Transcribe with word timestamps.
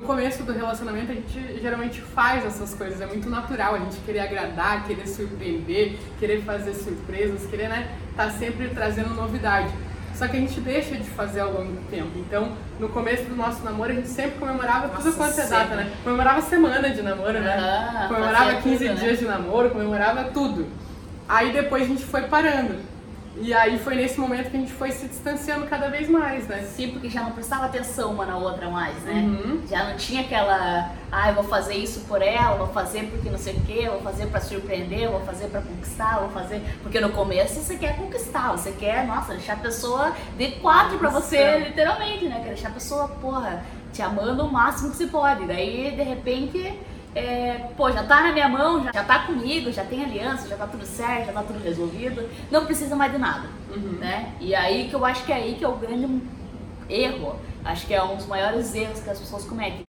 No 0.00 0.06
começo 0.06 0.42
do 0.44 0.52
relacionamento 0.52 1.12
a 1.12 1.14
gente 1.14 1.60
geralmente 1.60 2.00
faz 2.00 2.46
essas 2.46 2.74
coisas, 2.74 3.02
é 3.02 3.06
muito 3.06 3.28
natural 3.28 3.74
a 3.74 3.78
gente 3.80 3.98
querer 3.98 4.20
agradar, 4.20 4.86
querer 4.86 5.06
surpreender, 5.06 5.98
querer 6.18 6.42
fazer 6.42 6.72
surpresas, 6.72 7.46
querer, 7.50 7.68
né, 7.68 7.86
tá 8.16 8.30
sempre 8.30 8.70
trazendo 8.70 9.14
novidade. 9.14 9.70
Só 10.14 10.26
que 10.26 10.38
a 10.38 10.40
gente 10.40 10.58
deixa 10.60 10.96
de 10.96 11.08
fazer 11.10 11.40
ao 11.40 11.52
longo 11.52 11.72
do 11.72 11.90
tempo. 11.90 12.10
Então, 12.16 12.52
no 12.78 12.88
começo 12.88 13.24
do 13.24 13.36
nosso 13.36 13.62
namoro, 13.62 13.92
a 13.92 13.94
gente 13.94 14.08
sempre 14.08 14.38
comemorava 14.38 14.88
Nossa, 14.88 15.02
tudo 15.02 15.16
quanto 15.16 15.38
é 15.38 15.46
data, 15.46 15.76
né? 15.76 15.92
Comemorava 16.02 16.42
semana 16.42 16.90
de 16.90 17.02
namoro, 17.02 17.40
né? 17.40 17.56
Ah, 17.58 18.06
comemorava 18.08 18.54
15 18.54 18.62
tudo, 18.62 18.94
né? 18.94 19.00
dias 19.00 19.12
né? 19.12 19.16
de 19.16 19.24
namoro, 19.26 19.70
comemorava 19.70 20.24
tudo. 20.24 20.66
Aí 21.28 21.52
depois 21.52 21.84
a 21.84 21.86
gente 21.86 22.04
foi 22.04 22.22
parando. 22.22 22.89
E 23.42 23.54
aí 23.54 23.78
foi 23.78 23.94
nesse 23.94 24.20
momento 24.20 24.50
que 24.50 24.56
a 24.56 24.60
gente 24.60 24.72
foi 24.72 24.90
se 24.90 25.08
distanciando 25.08 25.66
cada 25.66 25.88
vez 25.88 26.08
mais, 26.10 26.46
né? 26.46 26.62
Sim, 26.62 26.90
porque 26.90 27.08
já 27.08 27.22
não 27.22 27.32
prestava 27.32 27.64
atenção 27.64 28.12
uma 28.12 28.26
na 28.26 28.36
outra 28.36 28.68
mais, 28.68 28.96
né? 29.02 29.14
Uhum. 29.14 29.62
Já 29.66 29.84
não 29.84 29.96
tinha 29.96 30.20
aquela, 30.20 30.92
ah, 31.10 31.28
eu 31.28 31.34
vou 31.34 31.44
fazer 31.44 31.74
isso 31.74 32.00
por 32.00 32.20
ela, 32.20 32.56
vou 32.56 32.66
fazer 32.66 33.04
porque 33.04 33.30
não 33.30 33.38
sei 33.38 33.54
o 33.54 33.60
quê, 33.62 33.88
vou 33.88 34.02
fazer 34.02 34.26
para 34.26 34.40
surpreender, 34.40 35.10
vou 35.10 35.20
fazer 35.20 35.46
para 35.48 35.62
conquistar, 35.62 36.18
vou 36.18 36.28
fazer. 36.28 36.62
Porque 36.82 37.00
no 37.00 37.10
começo 37.12 37.54
você 37.60 37.76
quer 37.76 37.96
conquistar, 37.96 38.52
você 38.52 38.72
quer, 38.72 39.06
nossa, 39.06 39.32
deixar 39.32 39.54
a 39.54 39.56
pessoa 39.56 40.12
de 40.36 40.52
quatro 40.52 40.98
para 40.98 41.08
você, 41.08 41.60
literalmente, 41.60 42.26
né? 42.26 42.40
Quer 42.40 42.50
deixar 42.50 42.68
a 42.68 42.72
pessoa, 42.72 43.08
porra, 43.08 43.64
te 43.90 44.02
amando 44.02 44.44
o 44.44 44.52
máximo 44.52 44.90
que 44.90 44.98
você 44.98 45.06
pode. 45.06 45.46
Daí, 45.46 45.92
de 45.96 46.02
repente 46.02 46.78
é, 47.14 47.70
pô, 47.76 47.90
já 47.90 48.04
tá 48.04 48.22
na 48.22 48.32
minha 48.32 48.48
mão, 48.48 48.84
já, 48.84 48.92
já 48.92 49.04
tá 49.04 49.20
comigo, 49.20 49.72
já 49.72 49.84
tem 49.84 50.04
aliança, 50.04 50.48
já 50.48 50.56
tá 50.56 50.66
tudo 50.66 50.86
certo, 50.86 51.26
já 51.26 51.32
tá 51.32 51.42
tudo 51.42 51.62
resolvido, 51.62 52.28
não 52.50 52.66
precisa 52.66 52.94
mais 52.94 53.12
de 53.12 53.18
nada, 53.18 53.48
uhum. 53.74 53.98
né? 53.98 54.32
E 54.40 54.54
aí 54.54 54.88
que 54.88 54.94
eu 54.94 55.04
acho 55.04 55.24
que 55.24 55.32
é 55.32 55.36
aí 55.36 55.54
que 55.56 55.64
é 55.64 55.68
o 55.68 55.76
grande 55.76 56.22
erro, 56.88 57.36
acho 57.64 57.86
que 57.86 57.94
é 57.94 58.02
um 58.02 58.16
dos 58.16 58.26
maiores 58.26 58.74
erros 58.74 59.00
que 59.00 59.10
as 59.10 59.18
pessoas 59.18 59.44
cometem. 59.44 59.80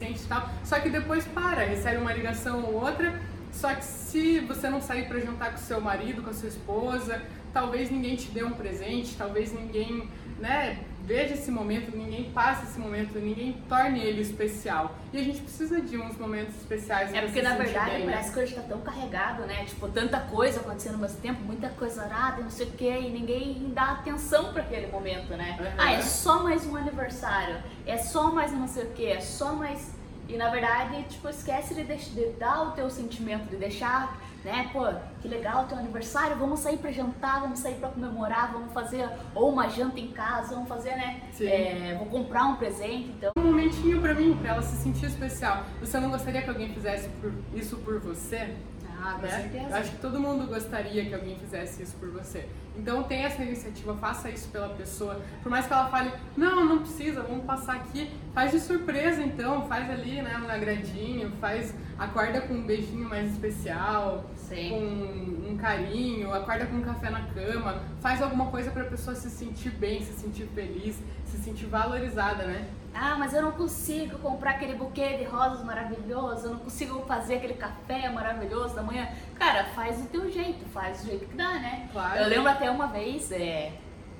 Só 0.65 0.79
que 0.79 0.88
depois 0.88 1.27
para, 1.27 1.65
recebe 1.65 1.98
uma 1.98 2.12
ligação 2.12 2.62
ou 2.65 2.84
outra, 2.84 3.21
só 3.52 3.74
que 3.74 3.84
se 3.84 4.40
você 4.40 4.68
não 4.68 4.80
sair 4.80 5.07
para 5.07 5.18
jantar 5.18 5.52
com 5.52 5.59
seu 5.59 5.80
marido, 5.80 6.23
com 6.23 6.30
a 6.30 6.32
sua 6.34 6.49
esposa, 6.49 7.21
talvez 7.52 7.90
ninguém 7.90 8.16
te 8.16 8.30
dê 8.30 8.45
um 8.45 8.52
presente, 8.52 9.16
talvez 9.16 9.52
ninguém, 9.52 10.09
né, 10.38 10.79
veja 11.04 11.34
esse 11.34 11.51
momento, 11.51 11.96
ninguém 11.96 12.30
passe 12.32 12.65
esse 12.65 12.79
momento, 12.79 13.18
ninguém 13.18 13.56
torne 13.68 14.01
ele 14.01 14.20
especial. 14.20 14.95
E 15.12 15.18
a 15.18 15.23
gente 15.23 15.40
precisa 15.40 15.80
de 15.80 15.98
uns 15.98 16.16
momentos 16.16 16.54
especiais. 16.56 17.12
É 17.12 17.23
porque 17.23 17.43
na 17.43 17.56
verdade 17.56 17.90
bem, 17.90 18.06
né? 18.06 18.12
parece 18.12 18.29
né? 18.29 18.34
que 18.34 18.40
hoje 18.40 18.54
está 18.54 18.62
tão 18.62 18.80
carregado, 18.80 19.43
né? 19.45 19.65
Tipo, 19.65 19.88
tanta 19.88 20.21
coisa 20.21 20.60
acontecendo 20.60 20.95
ao 20.95 21.01
mesmo 21.01 21.21
tempo, 21.21 21.43
muita 21.43 21.68
coisa 21.71 22.02
arada, 22.02 22.43
não 22.43 22.51
sei 22.51 22.66
o 22.66 22.71
que, 22.73 22.88
e 22.88 23.10
ninguém 23.10 23.73
dá 23.74 23.93
atenção 23.93 24.52
para 24.52 24.62
aquele 24.62 24.87
momento, 24.88 25.37
né? 25.37 25.56
Uhum. 25.59 25.66
Ah, 25.78 25.93
é 25.93 26.02
só 26.02 26.43
mais 26.43 26.66
um 26.66 26.76
aniversário, 26.76 27.62
é 27.87 27.98
só 27.98 28.30
mais 28.30 28.52
não 28.52 28.68
sei 28.68 28.84
o 28.84 28.90
que, 28.90 29.06
é 29.06 29.21
só 29.21 29.54
mais. 29.54 29.95
E 30.28 30.37
na 30.37 30.48
verdade, 30.48 31.02
tipo, 31.09 31.28
esquece 31.28 31.74
de, 31.74 31.82
de 31.82 32.26
dar 32.38 32.68
o 32.68 32.71
teu 32.73 32.88
sentimento, 32.88 33.48
de 33.48 33.56
deixar 33.56 34.16
né? 34.45 34.71
Pô, 34.73 34.87
que 35.21 35.29
legal 35.29 35.66
teu 35.66 35.79
aniversário, 35.79 36.37
vamos 36.37 36.60
sair 36.60 36.79
para 36.79 36.91
jantar, 36.91 37.41
vamos 37.41 37.59
sair 37.59 37.74
para 37.74 37.88
comemorar, 37.88 38.52
vamos 38.52 38.73
fazer 38.73 39.09
ou 39.35 39.51
uma 39.51 39.69
janta 39.69 40.01
em 40.01 40.09
casa, 40.09 40.55
vamos 40.55 40.69
fazer, 40.69 40.96
né? 40.96 41.23
É, 41.41 41.96
vou 41.99 42.07
comprar 42.07 42.45
um 42.45 42.57
presente, 42.57 43.11
então. 43.16 43.33
Um 43.37 43.43
momentinho 43.43 44.01
para 44.01 44.15
mim, 44.15 44.37
para 44.37 44.51
ela 44.51 44.63
se 44.63 44.77
sentir 44.77 45.07
especial. 45.07 45.65
Você 45.80 45.99
não 46.01 46.11
gostaria 46.11 46.43
que 46.43 46.49
alguém 46.49 46.73
fizesse 46.73 47.11
isso 47.55 47.77
por 47.79 48.01
você? 48.01 48.55
Ah, 49.02 49.18
né? 49.18 49.68
Eu 49.70 49.76
acho 49.76 49.93
que 49.93 49.98
todo 49.98 50.20
mundo 50.20 50.46
gostaria 50.46 51.04
que 51.04 51.15
alguém 51.15 51.37
fizesse 51.38 51.82
isso 51.82 51.96
por 51.96 52.10
você. 52.10 52.46
Então 52.76 53.02
tenha 53.02 53.26
essa 53.26 53.43
iniciativa, 53.43 53.95
faça 53.96 54.30
isso 54.30 54.48
pela 54.48 54.68
pessoa. 54.70 55.20
Por 55.43 55.51
mais 55.51 55.66
que 55.66 55.73
ela 55.73 55.88
fale, 55.88 56.12
não, 56.37 56.65
não 56.65 56.79
precisa, 56.79 57.23
vamos 57.23 57.45
passar 57.45 57.76
aqui. 57.76 58.10
Faz 58.32 58.52
de 58.52 58.60
surpresa 58.60 59.23
então, 59.23 59.66
faz 59.66 59.90
ali, 59.90 60.23
né, 60.23 60.38
um 60.38 60.51
agradinho, 60.51 61.30
faz, 61.40 61.74
acorda 61.98 62.40
com 62.43 62.54
um 62.54 62.62
beijinho 62.62 63.09
mais 63.09 63.30
especial, 63.32 64.25
Sim. 64.37 64.71
com 64.71 65.50
um 65.50 65.56
carinho, 65.56 66.32
acorda 66.32 66.66
com 66.66 66.76
um 66.76 66.82
café 66.82 67.10
na 67.10 67.22
cama, 67.22 67.82
faz 68.00 68.22
alguma 68.22 68.47
coisa 68.47 68.71
para 68.71 68.82
a 68.82 68.87
pessoa 68.87 69.17
se 69.17 69.28
sentir 69.31 69.71
bem, 69.71 70.03
se 70.03 70.12
sentir 70.12 70.47
feliz, 70.55 70.97
se 71.27 71.38
sentir 71.38 71.67
valorizada, 71.67 72.44
né? 72.44 72.69
Ah, 72.95 73.17
mas 73.17 73.33
eu 73.33 73.43
não 73.43 73.53
consigo 73.53 74.19
comprar 74.19 74.53
aquele 74.53 74.75
buquê 74.75 75.17
de 75.17 75.25
rosas 75.25 75.65
maravilhoso, 75.65 76.47
eu 76.47 76.51
não 76.53 76.59
consigo 76.59 77.01
fazer 77.06 77.37
aquele 77.37 77.55
café 77.55 78.09
maravilhoso 78.09 78.75
da 78.75 78.83
manhã. 78.83 79.09
Cara, 79.37 79.65
faz 79.67 79.99
do 79.99 80.09
teu 80.09 80.31
jeito, 80.31 80.65
faz 80.71 81.00
do 81.00 81.06
jeito 81.06 81.27
que 81.27 81.37
dá, 81.37 81.55
né? 81.55 81.89
Claro. 81.93 82.19
Eu 82.19 82.29
lembro 82.29 82.49
até 82.49 82.71
uma 82.71 82.89
vez, 82.89 83.31
é, 83.31 83.73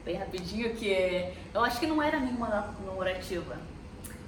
bem 0.05 0.17
rapidinho, 0.17 0.75
que 0.75 1.35
eu 1.53 1.65
acho 1.65 1.81
que 1.81 1.87
não 1.87 2.03
era 2.03 2.19
nenhuma 2.21 2.49
namorativa, 2.87 3.57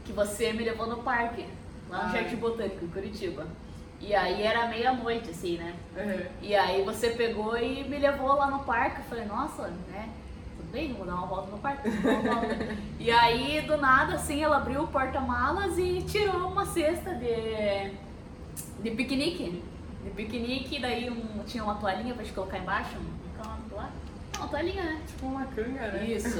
que 0.04 0.12
você 0.12 0.52
me 0.52 0.64
levou 0.64 0.86
no 0.86 1.02
parque, 1.02 1.46
lá 1.88 2.04
no 2.04 2.04
Ai. 2.14 2.22
Jardim 2.22 2.36
Botânico, 2.36 2.84
em 2.84 2.88
Curitiba. 2.88 3.46
E 4.00 4.12
aí 4.12 4.42
era 4.42 4.66
meia-noite, 4.66 5.30
assim, 5.30 5.58
né? 5.58 5.76
Uhum. 5.96 6.26
E 6.42 6.56
aí 6.56 6.82
você 6.82 7.10
pegou 7.10 7.56
e 7.56 7.84
me 7.84 7.98
levou 7.98 8.34
lá 8.34 8.50
no 8.50 8.58
parque. 8.64 8.98
Eu 8.98 9.04
falei, 9.04 9.24
nossa, 9.24 9.68
né? 9.88 10.08
Bem, 10.72 10.94
vou 10.94 11.04
dar 11.04 11.16
uma 11.16 11.26
volta 11.26 11.50
no 11.50 11.58
quarto. 11.58 11.82
e 12.98 13.10
aí, 13.10 13.60
do 13.60 13.76
nada, 13.76 14.14
assim, 14.14 14.42
ela 14.42 14.56
abriu 14.56 14.82
o 14.82 14.88
porta-malas 14.88 15.78
e 15.78 16.02
tirou 16.02 16.48
uma 16.48 16.64
cesta 16.64 17.14
de, 17.14 17.92
de 18.82 18.90
piquenique. 18.96 19.62
De 20.02 20.10
piquenique, 20.10 20.80
daí 20.80 21.10
um, 21.10 21.44
tinha 21.44 21.62
uma 21.62 21.74
toalhinha 21.74 22.14
pra 22.14 22.24
gente 22.24 22.34
colocar 22.34 22.58
embaixo. 22.58 22.96
Uma 24.42 24.48
toalhinha, 24.48 24.82
né? 24.82 25.00
Tipo 25.06 25.26
uma 25.26 25.44
canga, 25.46 25.88
né? 25.92 26.04
Isso. 26.04 26.38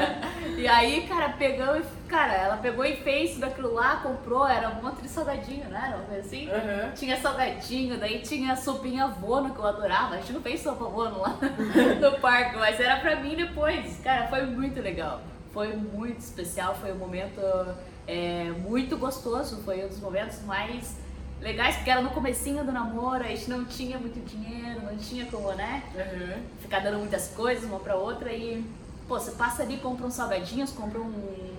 e 0.56 0.66
aí, 0.66 1.06
cara, 1.06 1.28
pegou 1.30 1.76
e. 1.76 1.82
Cara, 2.08 2.32
ela 2.34 2.56
pegou 2.56 2.84
e 2.84 2.96
fez 2.96 3.38
daquilo 3.38 3.74
lá, 3.74 3.96
comprou, 3.96 4.46
era 4.46 4.68
um 4.70 4.82
monte 4.82 5.02
de 5.02 5.08
salgadinho, 5.08 5.68
né? 5.68 5.84
Era 5.86 5.96
uma 5.96 6.06
coisa 6.06 6.20
assim. 6.20 6.46
Uhum. 6.46 6.92
Tinha 6.94 7.16
salgadinho, 7.18 7.98
daí 7.98 8.20
tinha 8.20 8.56
sopinha 8.56 9.08
vono 9.08 9.54
que 9.54 9.58
eu 9.58 9.66
adorava. 9.66 10.14
A 10.14 10.18
gente 10.18 10.32
não 10.32 10.40
fez 10.40 10.60
sopa 10.60 10.84
vono 10.84 11.20
lá 11.20 11.38
no 12.00 12.20
parque, 12.20 12.56
mas 12.56 12.80
era 12.80 13.00
pra 13.00 13.16
mim 13.16 13.36
depois. 13.36 14.00
Cara, 14.02 14.28
foi 14.28 14.46
muito 14.46 14.80
legal. 14.80 15.20
Foi 15.52 15.76
muito 15.76 16.20
especial, 16.20 16.74
foi 16.74 16.92
um 16.92 16.96
momento 16.96 17.40
é, 18.06 18.44
muito 18.58 18.96
gostoso, 18.96 19.62
foi 19.62 19.84
um 19.84 19.88
dos 19.88 20.00
momentos 20.00 20.42
mais 20.44 21.01
legais, 21.42 21.76
porque 21.76 21.90
era 21.90 22.00
no 22.00 22.10
comecinho 22.10 22.64
do 22.64 22.72
namoro, 22.72 23.24
a 23.24 23.28
gente 23.28 23.50
não 23.50 23.64
tinha 23.64 23.98
muito 23.98 24.24
dinheiro, 24.24 24.80
não 24.82 24.96
tinha 24.96 25.26
como, 25.26 25.52
né? 25.52 25.82
Uhum. 25.94 26.42
Ficar 26.60 26.78
dando 26.78 26.98
muitas 26.98 27.28
coisas 27.28 27.64
uma 27.64 27.80
pra 27.80 27.96
outra 27.96 28.32
e, 28.32 28.64
pô, 29.08 29.18
você 29.18 29.32
passa 29.32 29.62
ali, 29.62 29.76
compra 29.78 30.06
uns 30.06 30.14
salgadinhos, 30.14 30.70
compra 30.70 31.00
um, 31.00 31.52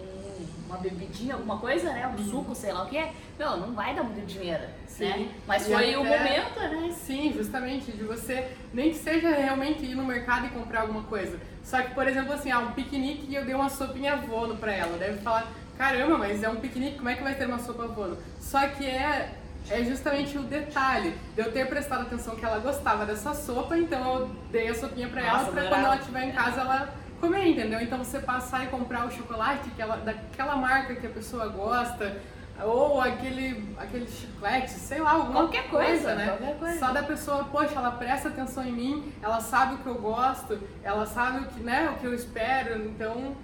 uma 0.66 0.78
bebidinha, 0.78 1.36
alguma 1.36 1.58
coisa, 1.58 1.92
né? 1.92 2.08
Um 2.08 2.22
uhum. 2.22 2.30
suco, 2.30 2.56
sei 2.56 2.72
lá 2.72 2.84
o 2.84 2.88
que 2.88 2.98
é. 2.98 3.12
Meu, 3.38 3.58
não 3.58 3.74
vai 3.74 3.94
dar 3.94 4.04
muito 4.04 4.26
dinheiro, 4.26 4.64
Sim. 4.88 5.06
né? 5.06 5.32
Mas 5.46 5.68
e 5.68 5.74
foi 5.74 5.90
até, 5.90 5.98
o 5.98 6.04
momento, 6.06 6.60
né? 6.60 6.96
Sim, 7.06 7.34
justamente, 7.36 7.92
de 7.92 8.04
você, 8.04 8.52
nem 8.74 8.92
que 8.92 8.98
seja 8.98 9.32
realmente 9.36 9.86
ir 9.86 9.96
no 9.96 10.06
mercado 10.06 10.46
e 10.48 10.50
comprar 10.50 10.82
alguma 10.82 11.04
coisa. 11.04 11.38
Só 11.62 11.82
que, 11.82 11.94
por 11.94 12.08
exemplo, 12.08 12.32
assim, 12.32 12.52
ah, 12.52 12.60
um 12.60 12.72
piquenique 12.72 13.28
e 13.30 13.36
eu 13.36 13.44
dei 13.44 13.54
uma 13.54 13.70
sopinha 13.70 14.16
vono 14.16 14.56
pra 14.56 14.72
ela. 14.72 14.98
Deve 14.98 15.20
falar, 15.20 15.52
caramba, 15.78 16.18
mas 16.18 16.42
é 16.42 16.50
um 16.50 16.56
piquenique, 16.56 16.98
como 16.98 17.10
é 17.10 17.16
que 17.16 17.24
vai 17.24 17.36
ter 17.36 17.48
uma 17.48 17.60
sopa 17.60 17.86
vono? 17.88 18.18
Só 18.40 18.66
que 18.68 18.86
é 18.86 19.43
é 19.70 19.84
justamente 19.84 20.38
o 20.38 20.44
detalhe 20.44 21.16
de 21.36 21.42
eu 21.42 21.52
ter 21.52 21.68
prestado 21.68 22.02
atenção 22.02 22.36
que 22.36 22.44
ela 22.44 22.60
gostava 22.60 23.06
dessa 23.06 23.34
sopa, 23.34 23.78
então 23.78 24.20
eu 24.20 24.32
dei 24.52 24.70
a 24.70 24.76
sopinha 24.76 25.08
pra 25.08 25.22
ela 25.22 25.46
pra 25.46 25.68
quando 25.68 25.86
ela 25.86 25.96
estiver 25.96 26.24
em 26.26 26.32
casa 26.32 26.62
ela 26.62 26.94
comer, 27.20 27.48
entendeu? 27.48 27.80
Então 27.80 27.98
você 27.98 28.20
passar 28.20 28.66
e 28.66 28.68
comprar 28.68 29.08
o 29.08 29.12
chocolate 29.12 29.70
que 29.70 29.82
ela, 29.82 29.98
daquela 29.98 30.56
marca 30.58 30.96
que 30.96 31.08
a 31.08 31.10
pessoa 31.10 31.48
gosta, 31.48 32.22
ou 32.62 33.02
aquele, 33.02 33.74
aquele 33.78 34.08
chiclete, 34.08 34.72
sei 34.72 35.00
lá, 35.00 35.12
alguma 35.12 35.44
qualquer 35.44 35.70
coisa, 35.70 35.90
coisa 35.90 36.16
né? 36.16 36.28
Qualquer 36.28 36.60
coisa. 36.60 36.80
Só 36.80 36.92
da 36.92 37.02
pessoa, 37.02 37.46
poxa, 37.46 37.76
ela 37.76 37.92
presta 37.92 38.28
atenção 38.28 38.66
em 38.66 38.72
mim, 38.72 39.14
ela 39.22 39.40
sabe 39.40 39.76
o 39.76 39.78
que 39.80 39.88
eu 39.88 39.96
gosto, 39.96 40.60
ela 40.84 41.06
sabe 41.06 41.40
o 41.40 41.48
que, 41.48 41.62
né, 41.62 41.90
o 41.90 42.00
que 42.00 42.06
eu 42.06 42.14
espero, 42.14 42.86
então 42.86 43.36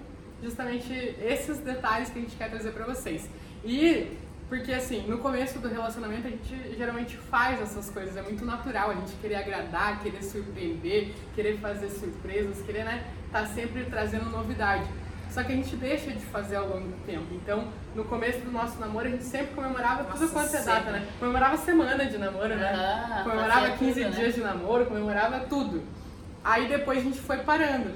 justamente 0.42 0.92
esses 1.20 1.58
detalhes 1.58 2.10
que 2.10 2.18
a 2.18 2.22
gente 2.22 2.36
quer 2.36 2.50
trazer 2.50 2.70
para 2.72 2.84
vocês. 2.84 3.28
E 3.64 4.16
porque, 4.50 4.72
assim, 4.72 5.06
no 5.06 5.18
começo 5.18 5.60
do 5.60 5.68
relacionamento 5.68 6.26
a 6.26 6.30
gente 6.30 6.74
geralmente 6.76 7.16
faz 7.16 7.62
essas 7.62 7.88
coisas, 7.88 8.16
é 8.16 8.22
muito 8.22 8.44
natural 8.44 8.90
a 8.90 8.94
gente 8.94 9.12
querer 9.22 9.36
agradar, 9.36 10.00
querer 10.02 10.24
surpreender, 10.24 11.12
querer 11.36 11.56
fazer 11.58 11.88
surpresas, 11.88 12.60
querer, 12.62 12.84
né, 12.84 13.04
tá 13.30 13.46
sempre 13.46 13.84
trazendo 13.84 14.28
novidade. 14.28 14.84
Só 15.30 15.44
que 15.44 15.52
a 15.52 15.54
gente 15.54 15.76
deixa 15.76 16.10
de 16.10 16.26
fazer 16.26 16.56
ao 16.56 16.66
longo 16.66 16.88
do 16.88 17.06
tempo. 17.06 17.26
Então, 17.30 17.68
no 17.94 18.04
começo 18.04 18.40
do 18.40 18.50
nosso 18.50 18.80
namoro, 18.80 19.06
a 19.06 19.10
gente 19.10 19.22
sempre 19.22 19.54
comemorava 19.54 20.02
Nossa, 20.02 20.18
tudo 20.18 20.32
quanto 20.32 20.56
é 20.56 20.62
data, 20.62 20.90
né? 20.90 21.06
Comemorava 21.20 21.56
semana 21.56 22.04
de 22.04 22.18
namoro, 22.18 22.56
né? 22.56 22.72
Ah, 22.74 23.20
comemorava 23.22 23.70
15 23.70 23.92
tudo, 23.92 24.10
né? 24.10 24.16
dias 24.16 24.26
né? 24.26 24.32
de 24.32 24.40
namoro, 24.40 24.86
comemorava 24.86 25.38
tudo. 25.48 25.84
Aí 26.42 26.66
depois 26.66 26.98
a 26.98 27.02
gente 27.02 27.20
foi 27.20 27.36
parando. 27.38 27.92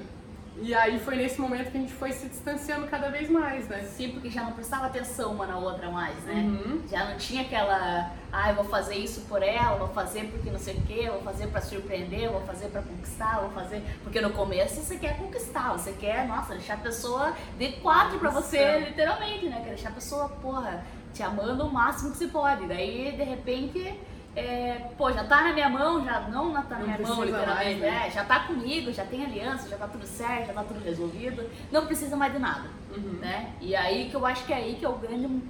E 0.61 0.73
aí 0.73 0.99
foi 0.99 1.15
nesse 1.17 1.39
momento 1.39 1.69
que 1.69 1.77
a 1.77 1.81
gente 1.81 1.93
foi 1.93 2.11
se 2.11 2.27
distanciando 2.29 2.87
cada 2.87 3.09
vez 3.09 3.29
mais, 3.29 3.67
né? 3.67 3.83
Sim, 3.83 4.11
porque 4.11 4.29
já 4.29 4.43
não 4.43 4.53
prestava 4.53 4.85
atenção 4.85 5.33
uma 5.33 5.45
na 5.45 5.57
outra 5.57 5.89
mais, 5.89 6.15
né? 6.23 6.33
Uhum. 6.33 6.81
Já 6.89 7.05
não 7.09 7.17
tinha 7.17 7.41
aquela, 7.41 8.11
ah, 8.31 8.49
eu 8.49 8.55
vou 8.55 8.65
fazer 8.65 8.95
isso 8.95 9.21
por 9.21 9.43
ela, 9.43 9.75
vou 9.77 9.89
fazer 9.89 10.25
porque 10.31 10.49
não 10.49 10.59
sei 10.59 10.75
o 10.75 10.81
quê, 10.83 11.09
vou 11.09 11.21
fazer 11.21 11.47
para 11.47 11.61
surpreender, 11.61 12.31
vou 12.31 12.41
fazer 12.41 12.67
para 12.67 12.81
conquistar, 12.81 13.41
vou 13.41 13.51
fazer. 13.51 13.83
Porque 14.01 14.21
no 14.21 14.31
começo 14.31 14.81
você 14.81 14.97
quer 14.97 15.17
conquistar, 15.17 15.73
você 15.73 15.91
quer, 15.91 16.25
nossa, 16.25 16.53
deixar 16.53 16.75
a 16.75 16.77
pessoa 16.77 17.33
de 17.57 17.73
quatro 17.73 18.17
para 18.17 18.29
você, 18.29 18.79
literalmente, 18.79 19.47
né? 19.47 19.61
Quer 19.61 19.69
deixar 19.69 19.89
a 19.89 19.93
pessoa, 19.93 20.29
porra, 20.41 20.85
te 21.13 21.21
amando 21.21 21.65
o 21.65 21.71
máximo 21.71 22.11
que 22.11 22.17
se 22.17 22.27
pode. 22.27 22.65
Daí, 22.65 23.11
de 23.11 23.23
repente 23.23 23.99
é, 24.35 24.89
pô, 24.97 25.11
já 25.11 25.23
tá 25.23 25.43
na 25.43 25.53
minha 25.53 25.69
mão, 25.69 26.03
já 26.03 26.21
não 26.21 26.51
tá 26.53 26.75
na 26.75 26.79
não 26.79 26.85
minha 26.87 26.99
mão, 26.99 27.23
literalmente, 27.23 27.79
mais, 27.79 27.79
né? 27.79 28.07
é, 28.07 28.11
já 28.11 28.25
tá 28.25 28.41
comigo, 28.41 28.91
já 28.91 29.05
tem 29.05 29.23
aliança, 29.23 29.69
já 29.69 29.77
tá 29.77 29.87
tudo 29.87 30.05
certo, 30.05 30.47
já 30.47 30.53
tá 30.53 30.63
tudo 30.63 30.83
resolvido, 30.83 31.49
não 31.71 31.85
precisa 31.85 32.17
mais 32.17 32.33
de 32.33 32.39
nada, 32.39 32.69
uhum. 32.95 33.13
né? 33.21 33.53
E 33.61 33.75
aí 33.75 34.09
que 34.09 34.15
eu 34.15 34.25
acho 34.25 34.45
que 34.45 34.51
é 34.51 34.57
aí 34.57 34.75
que 34.75 34.83
é 34.83 34.89
o 34.89 34.97
grande 34.97 35.41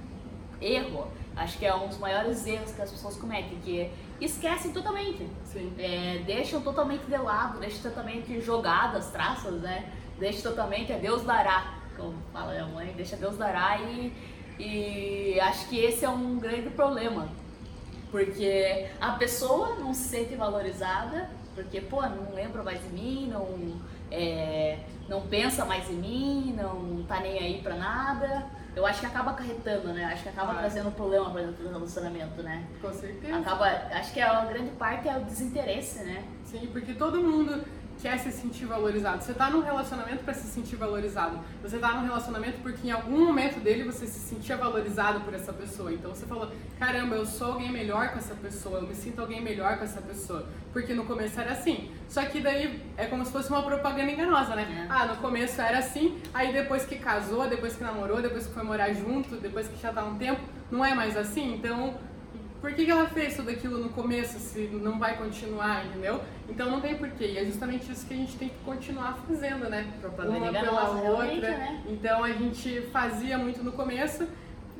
erro, 0.60 1.08
acho 1.34 1.58
que 1.58 1.66
é 1.66 1.74
um 1.74 1.88
dos 1.88 1.98
maiores 1.98 2.46
erros 2.46 2.70
que 2.72 2.80
as 2.80 2.90
pessoas 2.90 3.16
cometem, 3.16 3.58
que 3.58 3.90
esquecem 4.20 4.72
totalmente, 4.72 5.28
é, 5.78 6.22
deixam 6.24 6.60
totalmente 6.60 7.04
de 7.06 7.16
lado, 7.16 7.58
deixam 7.58 7.82
totalmente 7.82 8.40
jogadas, 8.40 9.10
traças, 9.10 9.60
né? 9.60 9.92
Deixam 10.18 10.50
totalmente, 10.50 10.92
é 10.92 10.98
Deus 10.98 11.24
dará, 11.24 11.74
como 11.96 12.14
fala 12.32 12.52
minha 12.52 12.66
mãe, 12.66 12.94
deixa 12.96 13.16
Deus 13.16 13.36
dará 13.36 13.78
e, 13.78 14.12
e 14.58 15.40
acho 15.40 15.68
que 15.68 15.78
esse 15.78 16.04
é 16.04 16.08
um 16.08 16.38
grande 16.38 16.70
problema, 16.70 17.28
porque 18.10 18.86
a 19.00 19.12
pessoa 19.12 19.76
não 19.76 19.92
se 19.92 20.08
sente 20.08 20.34
valorizada, 20.34 21.28
porque, 21.54 21.80
pô, 21.80 22.02
não 22.02 22.34
lembra 22.34 22.62
mais 22.62 22.82
de 22.82 22.88
mim, 22.90 23.28
não, 23.32 23.80
é, 24.10 24.78
não 25.08 25.22
pensa 25.22 25.64
mais 25.64 25.88
em 25.90 25.94
mim, 25.94 26.54
não 26.56 27.02
tá 27.04 27.20
nem 27.20 27.38
aí 27.38 27.60
pra 27.62 27.74
nada. 27.74 28.46
Eu 28.76 28.84
acho 28.84 29.00
que 29.00 29.06
acaba 29.06 29.30
acarretando, 29.30 29.88
né? 29.94 30.04
Acho 30.04 30.22
que 30.22 30.28
acaba 30.28 30.52
ah. 30.52 30.56
trazendo 30.56 30.90
problema 30.90 31.30
para 31.30 31.42
dentro 31.42 31.64
do 31.64 31.72
relacionamento, 31.72 32.42
né? 32.42 32.66
Com 32.82 32.92
certeza. 32.92 33.38
Acaba, 33.38 33.64
acho 33.64 34.12
que 34.12 34.20
a 34.20 34.44
grande 34.44 34.70
parte 34.72 35.08
é 35.08 35.16
o 35.16 35.24
desinteresse, 35.24 36.04
né? 36.04 36.22
Sim, 36.44 36.68
porque 36.70 36.92
todo 36.92 37.22
mundo 37.22 37.64
quer 38.00 38.18
se 38.18 38.30
sentir 38.30 38.66
valorizado. 38.66 39.22
Você 39.22 39.32
está 39.32 39.50
num 39.50 39.62
relacionamento 39.62 40.24
para 40.24 40.34
se 40.34 40.46
sentir 40.46 40.76
valorizado. 40.76 41.38
Você 41.62 41.76
está 41.76 41.92
num 41.92 42.04
relacionamento 42.04 42.60
porque 42.60 42.88
em 42.88 42.90
algum 42.90 43.24
momento 43.24 43.60
dele 43.60 43.84
você 43.84 44.06
se 44.06 44.18
sentia 44.18 44.56
valorizado 44.56 45.20
por 45.20 45.34
essa 45.34 45.52
pessoa. 45.52 45.92
Então 45.92 46.14
você 46.14 46.26
falou: 46.26 46.50
caramba, 46.78 47.16
eu 47.16 47.26
sou 47.26 47.52
alguém 47.52 47.70
melhor 47.70 48.10
com 48.10 48.18
essa 48.18 48.34
pessoa, 48.34 48.80
eu 48.80 48.86
me 48.86 48.94
sinto 48.94 49.20
alguém 49.20 49.40
melhor 49.40 49.78
com 49.78 49.84
essa 49.84 50.00
pessoa. 50.00 50.46
Porque 50.72 50.94
no 50.94 51.04
começo 51.04 51.40
era 51.40 51.52
assim. 51.52 51.90
Só 52.08 52.24
que 52.24 52.40
daí 52.40 52.82
é 52.96 53.06
como 53.06 53.24
se 53.24 53.32
fosse 53.32 53.50
uma 53.50 53.62
propaganda 53.62 54.10
enganosa, 54.10 54.54
né? 54.54 54.86
É. 54.88 54.92
Ah, 54.92 55.06
no 55.06 55.16
começo 55.16 55.60
era 55.60 55.78
assim, 55.78 56.18
aí 56.32 56.52
depois 56.52 56.84
que 56.84 56.96
casou, 56.96 57.48
depois 57.48 57.74
que 57.74 57.82
namorou, 57.82 58.20
depois 58.20 58.46
que 58.46 58.54
foi 58.54 58.62
morar 58.62 58.92
junto, 58.92 59.36
depois 59.36 59.68
que 59.68 59.80
já 59.80 59.92
tá 59.92 60.04
um 60.04 60.16
tempo, 60.16 60.40
não 60.70 60.84
é 60.84 60.94
mais 60.94 61.16
assim. 61.16 61.54
Então 61.54 61.94
por 62.60 62.72
que, 62.72 62.84
que 62.84 62.90
ela 62.90 63.06
fez 63.06 63.36
tudo 63.36 63.50
aquilo 63.50 63.78
no 63.78 63.90
começo 63.90 64.38
se 64.38 64.68
não 64.72 64.98
vai 64.98 65.16
continuar, 65.16 65.86
entendeu? 65.86 66.20
Então 66.48 66.70
não 66.70 66.80
tem 66.80 66.96
porquê. 66.96 67.26
E 67.26 67.38
é 67.38 67.44
justamente 67.44 67.90
isso 67.92 68.06
que 68.06 68.14
a 68.14 68.16
gente 68.16 68.36
tem 68.36 68.48
que 68.48 68.58
continuar 68.64 69.18
fazendo, 69.26 69.68
né? 69.68 69.92
Uma 70.38 70.52
pela 70.52 70.90
outra. 71.10 71.50
Né? 71.50 71.82
Então 71.86 72.24
a 72.24 72.32
gente 72.32 72.82
fazia 72.92 73.36
muito 73.36 73.62
no 73.62 73.72
começo 73.72 74.26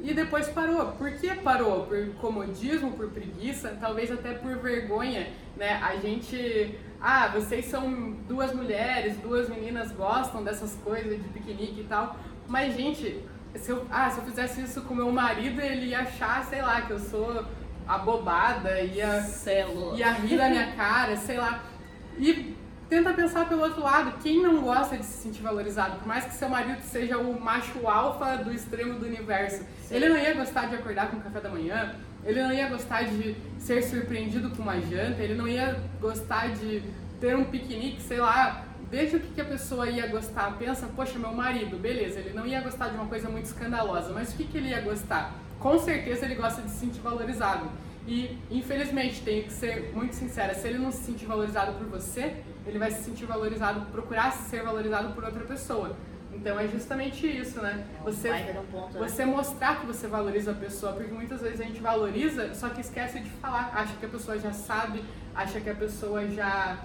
e 0.02 0.12
depois 0.14 0.48
parou. 0.48 0.92
Por 0.92 1.10
que 1.12 1.34
parou? 1.36 1.86
Por 1.86 2.08
comodismo, 2.20 2.92
por 2.92 3.10
preguiça, 3.10 3.76
talvez 3.80 4.10
até 4.10 4.34
por 4.34 4.56
vergonha, 4.58 5.28
né? 5.56 5.80
A 5.82 5.96
gente, 5.96 6.78
ah, 7.00 7.28
vocês 7.28 7.66
são 7.66 8.12
duas 8.28 8.54
mulheres, 8.54 9.16
duas 9.18 9.48
meninas 9.48 9.92
gostam 9.92 10.42
dessas 10.42 10.74
coisas 10.84 11.22
de 11.22 11.28
piquenique 11.28 11.80
e 11.80 11.84
tal, 11.84 12.16
mas 12.48 12.76
gente, 12.76 13.22
se 13.54 13.70
eu, 13.70 13.86
ah, 13.90 14.10
se 14.10 14.18
eu 14.18 14.24
fizesse 14.24 14.62
isso 14.62 14.82
com 14.82 14.94
meu 14.94 15.10
marido, 15.10 15.60
ele 15.60 15.86
ia 15.86 16.00
achar, 16.00 16.44
sei 16.44 16.62
lá, 16.62 16.82
que 16.82 16.92
eu 16.92 16.98
sou 16.98 17.44
abobada, 17.86 18.80
ia, 18.80 19.20
Celo. 19.22 19.96
ia 19.96 20.12
rir 20.12 20.36
da 20.36 20.48
minha 20.48 20.72
cara, 20.72 21.16
sei 21.16 21.38
lá. 21.38 21.62
E 22.18 22.56
tenta 22.88 23.12
pensar 23.12 23.48
pelo 23.48 23.62
outro 23.62 23.82
lado, 23.82 24.18
quem 24.22 24.42
não 24.42 24.60
gosta 24.60 24.96
de 24.96 25.04
se 25.04 25.22
sentir 25.22 25.42
valorizado? 25.42 25.98
Por 25.98 26.06
mais 26.06 26.24
que 26.24 26.34
seu 26.34 26.48
marido 26.48 26.80
seja 26.82 27.18
o 27.18 27.40
macho 27.40 27.86
alfa 27.86 28.36
do 28.36 28.52
extremo 28.52 28.98
do 28.98 29.06
universo, 29.06 29.64
Sim. 29.82 29.94
ele 29.94 30.08
não 30.08 30.16
ia 30.16 30.34
gostar 30.34 30.66
de 30.66 30.74
acordar 30.76 31.10
com 31.10 31.16
o 31.16 31.20
café 31.20 31.40
da 31.40 31.48
manhã, 31.48 31.94
ele 32.24 32.42
não 32.42 32.52
ia 32.52 32.68
gostar 32.68 33.04
de 33.04 33.36
ser 33.58 33.82
surpreendido 33.82 34.50
com 34.50 34.62
uma 34.62 34.80
janta, 34.80 35.22
ele 35.22 35.34
não 35.34 35.46
ia 35.46 35.80
gostar 36.00 36.48
de 36.48 36.82
ter 37.20 37.36
um 37.36 37.44
piquenique, 37.44 38.02
sei 38.02 38.18
lá, 38.18 38.64
veja 38.90 39.16
o 39.16 39.20
que, 39.20 39.28
que 39.34 39.40
a 39.40 39.44
pessoa 39.44 39.88
ia 39.88 40.06
gostar. 40.06 40.56
Pensa, 40.58 40.88
poxa, 40.94 41.18
meu 41.18 41.32
marido, 41.32 41.76
beleza, 41.76 42.20
ele 42.20 42.32
não 42.34 42.46
ia 42.46 42.60
gostar 42.60 42.88
de 42.88 42.94
uma 42.94 43.06
coisa 43.06 43.28
muito 43.28 43.46
escandalosa, 43.46 44.12
mas 44.12 44.32
o 44.32 44.36
que, 44.36 44.44
que 44.44 44.58
ele 44.58 44.68
ia 44.68 44.80
gostar? 44.80 45.34
com 45.58 45.78
certeza 45.78 46.24
ele 46.24 46.34
gosta 46.34 46.62
de 46.62 46.70
se 46.70 46.78
sentir 46.78 47.00
valorizado. 47.00 47.68
E, 48.06 48.38
infelizmente, 48.50 49.22
tenho 49.22 49.44
que 49.44 49.52
ser 49.52 49.90
muito 49.92 50.14
sincera, 50.14 50.54
se 50.54 50.68
ele 50.68 50.78
não 50.78 50.92
se 50.92 51.02
sentir 51.02 51.26
valorizado 51.26 51.72
por 51.72 51.86
você, 51.88 52.36
ele 52.64 52.78
vai 52.78 52.90
se 52.90 53.02
sentir 53.02 53.26
valorizado, 53.26 53.80
procurar 53.86 54.30
ser 54.32 54.62
valorizado 54.62 55.12
por 55.12 55.24
outra 55.24 55.44
pessoa. 55.44 55.96
Então 56.32 56.60
é 56.60 56.68
justamente 56.68 57.26
isso, 57.26 57.60
né? 57.60 57.84
Você, 58.04 58.28
né? 58.28 58.62
você 58.96 59.24
mostrar 59.24 59.80
que 59.80 59.86
você 59.86 60.06
valoriza 60.06 60.52
a 60.52 60.54
pessoa, 60.54 60.92
porque 60.92 61.12
muitas 61.12 61.40
vezes 61.40 61.60
a 61.60 61.64
gente 61.64 61.80
valoriza, 61.80 62.54
só 62.54 62.68
que 62.68 62.80
esquece 62.80 63.20
de 63.20 63.30
falar, 63.30 63.72
acha 63.74 63.96
que 63.96 64.06
a 64.06 64.08
pessoa 64.08 64.38
já 64.38 64.52
sabe, 64.52 65.02
acha 65.34 65.60
que 65.60 65.70
a 65.70 65.74
pessoa 65.74 66.28
já 66.28 66.78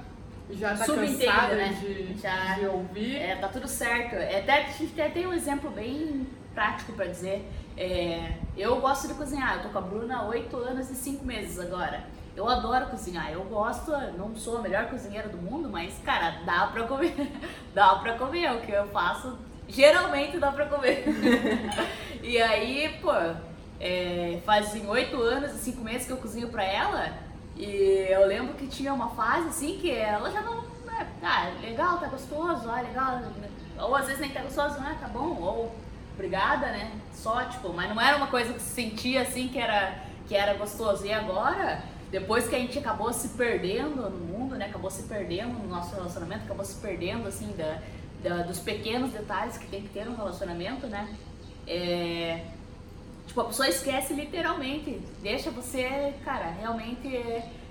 já 0.53 0.75
tá 0.75 0.85
cansada 0.85 1.55
né? 1.55 1.77
de, 1.79 2.19
já, 2.19 2.55
de 2.55 2.65
ouvir. 2.65 3.17
É, 3.17 3.35
tá 3.35 3.47
tudo 3.47 3.67
certo. 3.67 4.15
É, 4.15 4.39
até, 4.39 4.65
a 4.65 4.69
gente 4.69 4.99
até 4.99 5.09
tem 5.09 5.27
um 5.27 5.33
exemplo 5.33 5.69
bem 5.69 6.27
prático 6.53 6.93
para 6.93 7.05
dizer. 7.05 7.47
É, 7.77 8.33
eu 8.57 8.79
gosto 8.79 9.07
de 9.07 9.13
cozinhar, 9.13 9.57
eu 9.57 9.63
tô 9.63 9.69
com 9.69 9.77
a 9.77 9.81
Bruna 9.81 10.17
há 10.17 10.27
8 10.27 10.55
anos 10.57 10.89
e 10.89 10.95
5 10.95 11.25
meses 11.25 11.59
agora. 11.59 12.03
Eu 12.35 12.47
adoro 12.47 12.87
cozinhar, 12.87 13.31
eu 13.31 13.43
gosto, 13.43 13.91
não 14.17 14.35
sou 14.35 14.57
a 14.57 14.61
melhor 14.61 14.87
cozinheira 14.87 15.27
do 15.27 15.37
mundo, 15.37 15.69
mas, 15.69 15.97
cara, 16.03 16.41
dá 16.45 16.67
pra 16.67 16.83
comer. 16.83 17.13
dá 17.73 17.95
pra 17.95 18.17
comer, 18.17 18.51
o 18.51 18.61
que 18.61 18.71
eu 18.71 18.87
faço, 18.87 19.37
geralmente 19.67 20.37
dá 20.37 20.51
pra 20.51 20.65
comer. 20.65 21.03
e 22.23 22.41
aí, 22.41 22.97
pô, 23.01 23.11
é, 23.79 24.39
fazem 24.45 24.87
8 24.87 25.21
anos 25.21 25.53
e 25.53 25.57
5 25.57 25.81
meses 25.81 26.07
que 26.07 26.13
eu 26.13 26.17
cozinho 26.17 26.49
pra 26.49 26.63
ela, 26.63 27.13
e 27.57 28.07
eu 28.09 28.25
lembro 28.25 28.53
que 28.53 28.67
tinha 28.67 28.93
uma 28.93 29.09
fase 29.09 29.49
assim 29.49 29.77
que 29.77 29.91
ela 29.91 30.31
já 30.31 30.41
não. 30.41 30.61
Né, 30.85 31.07
ah, 31.21 31.51
legal, 31.61 31.97
tá 31.99 32.07
gostoso, 32.07 32.69
ah, 32.69 32.81
legal. 32.81 33.21
Ou 33.79 33.95
às 33.95 34.05
vezes 34.05 34.21
nem 34.21 34.31
tá 34.31 34.41
gostoso, 34.41 34.79
né? 34.79 34.97
Tá 34.99 35.07
bom, 35.07 35.39
ou 35.39 35.75
obrigada, 36.13 36.67
né? 36.67 36.91
Só, 37.13 37.43
tipo, 37.45 37.73
mas 37.73 37.89
não 37.89 38.01
era 38.01 38.17
uma 38.17 38.27
coisa 38.27 38.53
que 38.53 38.61
se 38.61 38.69
sentia 38.69 39.21
assim 39.21 39.47
que 39.47 39.57
era, 39.57 40.03
que 40.27 40.35
era 40.35 40.53
gostoso. 40.53 41.05
E 41.05 41.11
agora, 41.11 41.83
depois 42.11 42.47
que 42.47 42.55
a 42.55 42.59
gente 42.59 42.77
acabou 42.77 43.11
se 43.11 43.29
perdendo 43.29 44.09
no 44.09 44.17
mundo, 44.17 44.55
né? 44.55 44.65
Acabou 44.65 44.91
se 44.91 45.03
perdendo 45.03 45.53
no 45.53 45.67
nosso 45.67 45.95
relacionamento, 45.95 46.43
acabou 46.45 46.65
se 46.65 46.75
perdendo, 46.75 47.27
assim, 47.27 47.53
da, 47.57 47.79
da 48.23 48.43
dos 48.43 48.59
pequenos 48.59 49.11
detalhes 49.11 49.57
que 49.57 49.67
tem 49.67 49.81
que 49.81 49.89
ter 49.89 50.05
no 50.05 50.15
relacionamento, 50.15 50.87
né? 50.87 51.15
É, 51.67 52.45
tipo, 53.31 53.41
a 53.41 53.45
pessoa 53.45 53.67
esquece 53.67 54.13
literalmente. 54.13 55.01
Deixa 55.21 55.49
você, 55.49 56.13
cara, 56.23 56.49
realmente 56.49 57.07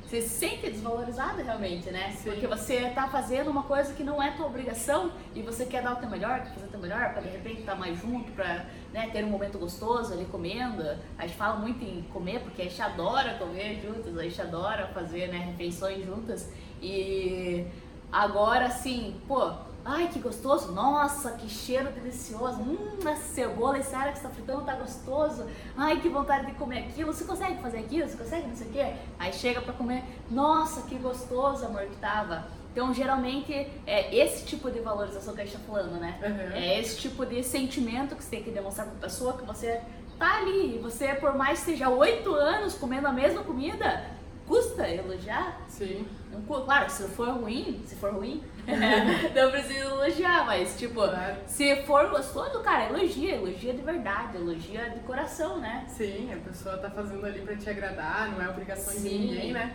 você 0.03 0.23
se 0.23 0.29
sente 0.29 0.69
desvalorizada 0.69 1.43
realmente, 1.43 1.89
né? 1.91 2.13
Sim. 2.17 2.31
Porque 2.31 2.47
você 2.47 2.91
tá 2.91 3.07
fazendo 3.07 3.49
uma 3.49 3.63
coisa 3.63 3.93
que 3.93 4.03
não 4.03 4.21
é 4.21 4.33
tua 4.33 4.47
obrigação 4.47 5.13
e 5.35 5.43
você 5.43 5.67
quer 5.67 5.83
dar 5.83 5.93
o 5.93 5.97
teu 5.97 6.09
melhor, 6.11 6.41
quer 6.41 6.51
fazer 6.55 6.67
o 6.67 6.71
teu 6.71 6.81
melhor, 6.81 7.13
para 7.13 7.21
de 7.21 7.29
repente 7.29 7.61
estar 7.61 7.73
tá 7.73 7.79
mais 7.79 8.01
junto, 8.01 8.33
para 8.33 8.67
né, 8.93 9.09
ter 9.13 9.25
um 9.25 9.29
momento 9.29 9.59
gostoso 9.59 10.13
ali 10.13 10.25
comendo. 10.25 10.83
A 11.17 11.27
gente 11.27 11.37
fala 11.37 11.57
muito 11.59 11.85
em 11.85 12.03
comer 12.13 12.41
porque 12.41 12.63
a 12.63 12.65
gente 12.65 12.83
adora 12.83 13.35
comer 13.35 13.81
juntas, 13.81 14.19
a 14.19 14.23
gente 14.23 14.43
adora 14.43 14.89
fazer 14.89 15.29
né, 15.29 15.39
refeições 15.39 16.05
juntas. 16.05 16.51
E 16.83 17.67
agora, 18.11 18.65
assim, 18.65 19.21
pô, 19.29 19.53
Ai, 19.85 20.09
que 20.09 20.19
gostoso! 20.19 20.73
Nossa, 20.73 21.33
que 21.33 21.49
cheiro 21.49 21.91
delicioso! 21.91 22.61
Hum, 22.61 22.99
essa 23.01 23.35
cebola, 23.35 23.79
esse 23.79 23.95
ar 23.95 24.11
que 24.11 24.19
está 24.19 24.29
fritando 24.29 24.63
tá 24.63 24.75
gostoso! 24.75 25.47
Ai, 25.77 26.01
que 26.01 26.09
vontade 26.09 26.47
de 26.47 26.53
comer 26.53 26.89
aquilo! 26.89 27.13
Você 27.13 27.25
consegue 27.25 27.61
fazer 27.63 27.79
aquilo? 27.79 28.09
Você 28.09 28.17
consegue 28.17 28.47
não 28.47 28.57
sei 28.57 28.67
o 28.67 28.71
quê? 28.71 28.95
Aí 29.19 29.33
chega 29.33 29.61
para 29.61 29.73
comer, 29.73 30.05
nossa, 30.31 30.83
que 30.83 30.97
gostoso, 30.97 31.65
amor, 31.65 31.83
que 31.87 31.97
tava! 31.97 32.47
Então, 32.73 32.95
geralmente, 32.95 33.53
é 33.87 34.15
esse 34.15 34.45
tipo 34.45 34.71
de 34.71 34.79
valorização 34.79 35.35
que 35.35 35.41
a 35.41 35.45
gente 35.45 35.57
tá 35.57 35.63
falando, 35.67 35.99
né? 35.99 36.19
Uhum. 36.23 36.57
É 36.57 36.79
esse 36.79 36.99
tipo 36.99 37.27
de 37.27 37.43
sentimento 37.43 38.15
que 38.15 38.23
você 38.23 38.31
tem 38.31 38.43
que 38.45 38.51
demonstrar 38.51 38.87
para 38.87 38.97
a 38.97 39.01
pessoa 39.01 39.33
que 39.33 39.45
você 39.45 39.81
tá 40.17 40.39
ali. 40.39 40.79
Você, 40.79 41.09
por 41.15 41.35
mais 41.35 41.59
que 41.61 41.65
seja 41.73 41.89
oito 41.89 42.33
anos 42.33 42.75
comendo 42.75 43.09
a 43.09 43.13
mesma 43.13 43.43
comida, 43.43 44.05
custa 44.47 44.89
elogiar. 44.89 45.61
Sim. 45.69 46.07
Não, 46.31 46.43
claro, 46.43 46.89
se 46.91 47.03
for 47.09 47.29
ruim, 47.31 47.83
se 47.87 47.97
for 47.97 48.13
ruim, 48.13 48.43
não 49.35 49.51
precisa 49.51 49.81
elogiar, 49.81 50.47
mas 50.47 50.79
tipo, 50.79 50.95
claro. 50.95 51.37
se 51.47 51.77
for 51.83 52.09
gostoso, 52.11 52.61
cara, 52.61 52.89
elogia, 52.89 53.37
elogia 53.37 53.73
de 53.73 53.83
verdade, 53.83 54.37
elogia 54.37 54.91
de 54.91 55.01
coração, 55.01 55.59
né? 55.59 55.85
Sim, 55.89 56.33
a 56.33 56.37
pessoa 56.37 56.79
tá 56.79 56.91
fazendo 56.91 57.25
ali 57.25 57.41
pra 57.41 57.57
te 57.57 57.69
agradar, 57.69 58.31
não 58.33 58.43
é 58.43 58.49
obrigação 58.49 58.93
Sim. 58.93 59.09
de 59.09 59.19
ninguém, 59.19 59.53
né? 59.53 59.75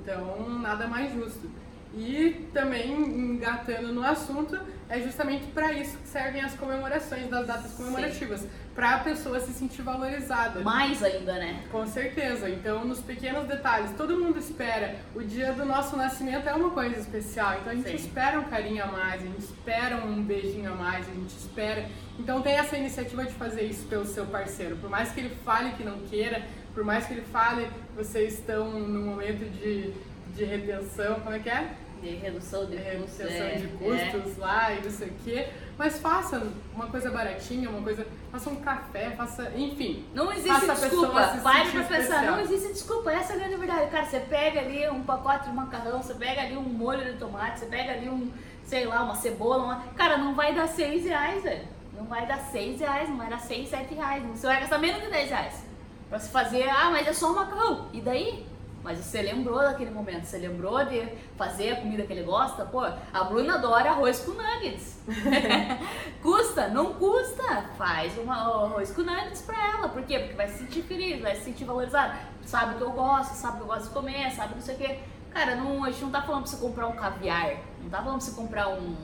Então, 0.00 0.48
nada 0.58 0.86
mais 0.86 1.12
justo. 1.12 1.50
E 1.94 2.48
também, 2.52 3.29
engatando 3.40 3.92
no 3.92 4.04
assunto, 4.04 4.58
é 4.88 5.00
justamente 5.00 5.46
para 5.46 5.72
isso 5.72 5.96
que 5.96 6.08
servem 6.08 6.42
as 6.42 6.54
comemorações 6.54 7.28
das 7.28 7.46
datas 7.46 7.72
comemorativas 7.72 8.46
para 8.74 8.96
a 8.96 8.98
pessoa 8.98 9.40
se 9.40 9.52
sentir 9.52 9.82
valorizada. 9.82 10.60
Mais 10.60 11.02
ainda, 11.02 11.34
né? 11.34 11.64
Com 11.72 11.86
certeza. 11.86 12.48
Então, 12.48 12.84
nos 12.84 13.00
pequenos 13.00 13.46
detalhes, 13.48 13.90
todo 13.96 14.16
mundo 14.18 14.38
espera. 14.38 14.96
O 15.14 15.22
dia 15.22 15.52
do 15.52 15.64
nosso 15.64 15.96
nascimento 15.96 16.48
é 16.48 16.52
uma 16.54 16.70
coisa 16.70 16.98
especial. 16.98 17.56
Então, 17.60 17.72
a 17.72 17.76
gente 17.76 17.88
Sim. 17.88 17.96
espera 17.96 18.38
um 18.38 18.44
carinho 18.44 18.84
a 18.84 18.86
mais, 18.86 19.22
a 19.22 19.26
gente 19.26 19.40
espera 19.40 19.96
um 19.96 20.22
beijinho 20.22 20.72
a 20.72 20.74
mais, 20.74 21.08
a 21.08 21.12
gente 21.12 21.36
espera. 21.36 21.88
Então, 22.18 22.42
tem 22.42 22.54
essa 22.54 22.76
iniciativa 22.76 23.24
de 23.24 23.32
fazer 23.32 23.62
isso 23.62 23.86
pelo 23.86 24.04
seu 24.04 24.26
parceiro. 24.26 24.76
Por 24.76 24.90
mais 24.90 25.10
que 25.12 25.20
ele 25.20 25.34
fale 25.44 25.72
que 25.72 25.82
não 25.82 25.98
queira, 26.00 26.42
por 26.74 26.84
mais 26.84 27.06
que 27.06 27.14
ele 27.14 27.24
fale, 27.32 27.68
vocês 27.96 28.34
estão 28.34 28.70
num 28.70 29.04
momento 29.04 29.50
de, 29.50 29.92
de 30.34 30.44
retenção, 30.44 31.20
como 31.20 31.34
é 31.34 31.38
que 31.38 31.48
é? 31.48 31.74
De 32.00 32.16
redução 32.16 32.66
de, 32.66 32.76
redução 32.76 33.26
é, 33.26 33.56
de 33.56 33.68
custos 33.68 34.38
é. 34.38 34.40
lá 34.40 34.72
e 34.72 34.82
não 34.82 34.90
sei 34.90 35.08
o 35.08 35.14
quê. 35.24 35.48
Mas 35.76 35.98
faça 35.98 36.46
uma 36.74 36.86
coisa 36.86 37.10
baratinha, 37.10 37.68
uma 37.70 37.82
coisa. 37.82 38.06
Faça 38.30 38.50
um 38.50 38.56
café, 38.56 39.10
faça. 39.10 39.50
Enfim. 39.56 40.04
Não 40.14 40.32
existe 40.32 40.66
desculpa. 40.66 41.40
Pare 41.42 41.70
pra 41.70 41.84
pensar, 41.84 42.22
não 42.22 42.40
existe 42.40 42.68
desculpa. 42.72 43.12
Essa 43.12 43.32
é 43.32 43.36
a 43.36 43.38
grande 43.38 43.56
verdade. 43.56 43.90
Cara, 43.90 44.04
você 44.04 44.20
pega 44.20 44.60
ali 44.60 44.88
um 44.88 45.02
pacote 45.02 45.48
de 45.48 45.54
macarrão, 45.54 46.02
você 46.02 46.14
pega 46.14 46.42
ali 46.42 46.56
um 46.56 46.62
molho 46.62 47.04
de 47.04 47.18
tomate, 47.18 47.60
você 47.60 47.66
pega 47.66 47.92
ali 47.92 48.08
um, 48.08 48.30
sei 48.64 48.84
lá, 48.86 49.02
uma 49.02 49.14
cebola. 49.14 49.64
Uma... 49.64 49.84
Cara, 49.96 50.18
não 50.18 50.34
vai 50.34 50.54
dar 50.54 50.66
seis 50.66 51.04
reais, 51.04 51.42
velho. 51.42 51.66
Não 51.96 52.04
vai 52.04 52.26
dar 52.26 52.38
seis 52.38 52.80
reais, 52.80 53.08
não 53.08 53.16
vai 53.16 53.28
dar 53.28 53.40
seis, 53.40 53.68
sete 53.68 53.94
reais. 53.94 54.22
Você 54.24 54.46
vai 54.46 54.60
gastar 54.60 54.78
menos 54.78 55.02
de 55.02 55.08
dez 55.08 55.28
reais. 55.28 55.64
Pra 56.08 56.18
se 56.18 56.30
fazer, 56.30 56.68
ah, 56.68 56.90
mas 56.90 57.06
é 57.06 57.12
só 57.12 57.30
um 57.30 57.34
macarrão. 57.36 57.88
E 57.92 58.00
daí? 58.00 58.46
Mas 58.82 58.98
você 58.98 59.20
lembrou 59.20 59.58
daquele 59.58 59.90
momento, 59.90 60.24
você 60.24 60.38
lembrou 60.38 60.82
de 60.86 61.06
fazer 61.36 61.72
a 61.72 61.76
comida 61.76 62.04
que 62.04 62.12
ele 62.12 62.22
gosta? 62.22 62.64
Pô, 62.64 62.80
a 62.80 63.24
Bruna 63.24 63.56
adora 63.56 63.90
arroz 63.90 64.20
com 64.20 64.32
nuggets. 64.32 64.98
custa? 66.22 66.68
Não 66.68 66.94
custa. 66.94 67.64
Faz 67.76 68.16
um 68.16 68.30
arroz 68.30 68.90
com 68.92 69.02
nuggets 69.02 69.42
pra 69.42 69.72
ela. 69.72 69.88
Por 69.90 70.02
quê? 70.02 70.20
Porque 70.20 70.34
vai 70.34 70.48
se 70.48 70.58
sentir 70.58 70.82
feliz, 70.82 71.20
vai 71.20 71.36
se 71.36 71.44
sentir 71.44 71.64
valorizada. 71.64 72.14
Sabe 72.46 72.76
que 72.76 72.80
eu 72.80 72.90
gosto, 72.92 73.34
sabe 73.34 73.58
que 73.58 73.62
eu 73.64 73.66
gosto 73.66 73.88
de 73.88 73.90
comer, 73.90 74.30
sabe 74.30 74.54
não 74.54 74.62
sei 74.62 74.74
o 74.74 74.78
quê. 74.78 74.98
Cara, 75.30 75.56
não, 75.56 75.84
a 75.84 75.90
gente 75.90 76.02
não 76.02 76.10
tá 76.10 76.22
falando 76.22 76.42
pra 76.42 76.50
você 76.50 76.56
comprar 76.56 76.86
um 76.86 76.92
caviar. 76.92 77.56
Não 77.82 77.90
tá 77.90 77.98
falando 77.98 78.18
pra 78.18 78.26
você 78.26 78.34
comprar 78.34 78.68
um, 78.68 78.96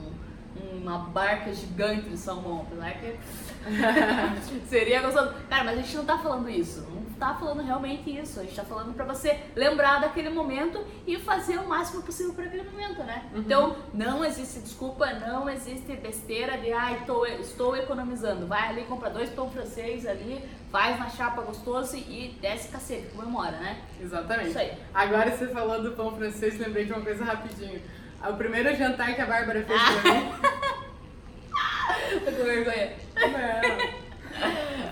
uma 0.72 0.98
barca 0.98 1.52
gigante 1.52 2.08
de 2.08 2.16
salmão. 2.16 2.66
Apesar 2.66 2.94
que 2.94 3.18
seria 4.68 5.02
gostoso. 5.02 5.34
Cara, 5.50 5.64
mas 5.64 5.78
a 5.78 5.82
gente 5.82 5.96
não 5.98 6.06
tá 6.06 6.16
falando 6.16 6.48
isso 6.48 6.95
tá 7.18 7.34
falando 7.34 7.62
realmente 7.62 8.10
isso. 8.10 8.40
A 8.40 8.42
gente 8.42 8.54
tá 8.54 8.64
falando 8.64 8.94
para 8.94 9.04
você 9.04 9.38
lembrar 9.54 10.00
daquele 10.00 10.28
momento 10.28 10.84
e 11.06 11.18
fazer 11.18 11.58
o 11.58 11.68
máximo 11.68 12.02
possível 12.02 12.34
para 12.34 12.44
aquele 12.44 12.62
momento, 12.62 13.02
né? 13.02 13.24
Uhum. 13.32 13.40
Então, 13.40 13.76
não 13.92 14.24
existe 14.24 14.60
desculpa, 14.60 15.06
não 15.12 15.48
existe 15.48 15.94
besteira 15.96 16.56
de, 16.58 16.72
ah, 16.72 16.92
estou, 16.92 17.26
estou 17.26 17.76
economizando. 17.76 18.46
Vai 18.46 18.68
ali, 18.68 18.84
compra 18.84 19.10
dois 19.10 19.30
pão 19.30 19.50
francês 19.50 20.06
ali, 20.06 20.42
faz 20.70 20.98
na 20.98 21.08
chapa 21.10 21.42
gostoso 21.42 21.96
e 21.96 22.36
desce 22.40 22.68
cacete, 22.68 23.08
comemora, 23.14 23.52
né? 23.52 23.82
Exatamente. 24.00 24.50
Isso 24.50 24.58
aí. 24.58 24.72
Agora 24.94 25.30
você 25.30 25.48
falou 25.48 25.82
do 25.82 25.92
pão 25.92 26.14
francês, 26.16 26.58
lembrei 26.58 26.84
de 26.84 26.92
uma 26.92 27.02
coisa 27.02 27.24
rapidinho. 27.24 27.80
O 28.28 28.32
primeiro 28.34 28.74
jantar 28.74 29.14
que 29.14 29.20
a 29.20 29.26
Bárbara 29.26 29.62
fez 29.62 29.82
pra 29.82 30.14
mim. 30.14 30.32
Tô 32.24 32.32
com 32.32 32.44
vergonha. 32.44 32.92
Não. 33.16 33.85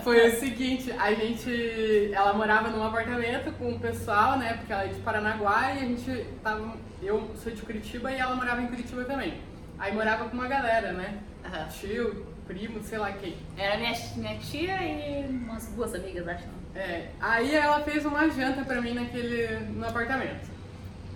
Foi 0.04 0.28
o 0.28 0.38
seguinte, 0.38 0.92
a 0.92 1.14
gente. 1.14 2.10
Ela 2.12 2.34
morava 2.34 2.68
num 2.68 2.84
apartamento 2.84 3.50
com 3.52 3.70
o 3.70 3.80
pessoal, 3.80 4.38
né? 4.38 4.52
Porque 4.52 4.70
ela 4.70 4.84
é 4.84 4.88
de 4.88 5.00
Paranaguá 5.00 5.72
e 5.72 5.78
a 5.78 5.80
gente 5.80 6.26
tava. 6.42 6.76
Eu 7.02 7.30
sou 7.42 7.50
de 7.50 7.62
Curitiba 7.62 8.12
e 8.12 8.18
ela 8.18 8.36
morava 8.36 8.60
em 8.60 8.66
Curitiba 8.66 9.02
também. 9.04 9.40
Aí 9.78 9.94
morava 9.94 10.28
com 10.28 10.36
uma 10.36 10.46
galera, 10.46 10.92
né? 10.92 11.18
Uhum. 11.42 11.68
Tio, 11.68 12.26
primo, 12.46 12.82
sei 12.82 12.98
lá 12.98 13.12
quem. 13.12 13.34
Era 13.56 13.78
minha, 13.78 13.92
minha 14.16 14.38
tia 14.38 14.76
e 14.82 15.26
umas 15.26 15.68
duas 15.68 15.94
amigas, 15.94 16.28
acho. 16.28 16.44
É. 16.74 17.08
Aí 17.18 17.54
ela 17.54 17.80
fez 17.80 18.04
uma 18.04 18.28
janta 18.28 18.62
pra 18.62 18.82
mim 18.82 18.92
naquele. 18.92 19.58
no 19.70 19.86
apartamento. 19.88 20.53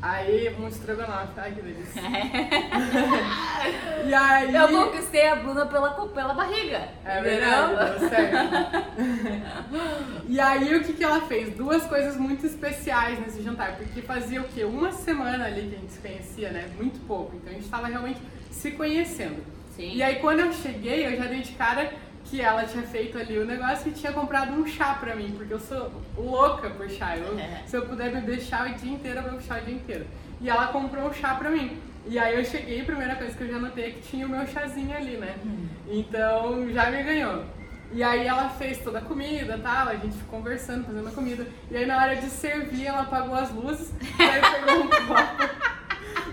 Aí, 0.01 0.55
um 0.59 0.69
estrogonofe. 0.69 1.33
Ai, 1.37 1.53
que 1.53 1.63
delícia. 1.63 2.03
e 4.07 4.15
aí... 4.15 4.55
Eu 4.55 4.69
conquistei 4.69 5.27
a 5.27 5.35
Bruna 5.37 5.67
pela, 5.67 5.91
pela 5.91 6.35
barriga. 6.35 6.89
É 7.05 7.21
verdade, 7.21 7.99
e 10.29 10.39
aí, 10.39 10.77
o 10.77 10.85
que, 10.85 10.93
que 10.93 11.03
ela 11.03 11.23
fez? 11.23 11.57
Duas 11.57 11.85
coisas 11.85 12.17
muito 12.17 12.47
especiais 12.47 13.19
nesse 13.19 13.43
jantar. 13.43 13.77
Porque 13.77 14.01
fazia 14.01 14.41
o 14.41 14.45
quê? 14.45 14.63
Uma 14.65 14.93
semana 14.93 15.47
ali 15.47 15.69
que 15.69 15.75
a 15.75 15.79
gente 15.79 15.93
se 15.93 15.99
conhecia, 15.99 16.51
né? 16.51 16.69
Muito 16.77 17.05
pouco. 17.07 17.35
Então, 17.37 17.51
a 17.51 17.55
gente 17.55 17.69
tava 17.69 17.89
realmente 17.89 18.21
se 18.53 18.71
conhecendo. 18.71 19.43
Sim. 19.75 19.95
E 19.95 20.03
aí, 20.03 20.17
quando 20.17 20.41
eu 20.41 20.53
cheguei, 20.53 21.07
eu 21.07 21.17
já 21.17 21.25
dei 21.25 21.41
de 21.41 21.53
cara 21.53 21.91
que 22.29 22.41
ela 22.41 22.65
tinha 22.65 22.83
feito 22.85 23.19
ali 23.19 23.39
o 23.39 23.45
negócio 23.47 23.89
e 23.89 23.93
tinha 23.93 24.13
comprado 24.13 24.53
um 24.53 24.67
chá 24.67 24.95
pra 24.95 25.17
mim, 25.17 25.35
porque 25.37 25.53
eu 25.53 25.61
sou 25.61 25.91
louca 26.17 26.69
por 26.71 26.89
chá. 26.91 27.17
Eu, 27.17 27.39
é. 27.39 27.63
Se 27.67 27.77
eu 27.77 27.87
puder 27.87 28.13
beber 28.13 28.41
chá 28.41 28.65
o 28.65 28.75
dia 28.75 28.93
inteiro, 28.93 29.21
eu 29.21 29.23
bebo 29.25 29.41
chá 29.41 29.59
o 29.59 29.65
dia 29.65 29.75
inteiro. 29.75 30.07
E 30.41 30.49
ela 30.49 30.69
comprou 30.69 31.09
um 31.09 31.13
chá 31.13 31.35
pra 31.35 31.51
mim. 31.51 31.79
E 32.07 32.19
aí 32.19 32.37
eu 32.37 32.45
cheguei, 32.45 32.81
a 32.81 32.85
primeira 32.85 33.17
coisa 33.17 33.37
que 33.37 33.43
eu 33.43 33.49
já 33.49 33.59
notei 33.59 33.87
é 33.87 33.91
que 33.91 34.03
tinha 34.03 34.27
o 34.27 34.29
meu 34.29 34.47
chazinho 34.47 34.97
ali, 34.97 35.17
né? 35.17 35.35
Hum. 35.45 35.69
Então 35.89 36.71
já 36.71 36.91
me 36.91 37.03
ganhou. 37.03 37.45
E 37.91 38.03
aí 38.03 38.27
ela 38.27 38.51
fez 38.51 38.79
toda 38.79 38.99
a 38.99 39.03
comida 39.03 39.57
e 39.57 39.61
tal, 39.61 39.89
a 39.89 39.95
gente 39.95 40.17
ficou 40.17 40.39
conversando, 40.39 40.85
fazendo 40.85 41.09
a 41.09 41.13
comida. 41.13 41.47
E 41.71 41.77
aí 41.77 41.87
na 41.87 41.97
hora 41.97 42.17
de 42.17 42.29
servir, 42.29 42.87
ela 42.87 43.03
apagou 43.03 43.35
as 43.35 43.51
luzes, 43.51 43.93
e 44.19 44.23
aí 44.23 44.41
pegou 44.41 44.85
um 44.85 44.89
copo, 44.89 45.88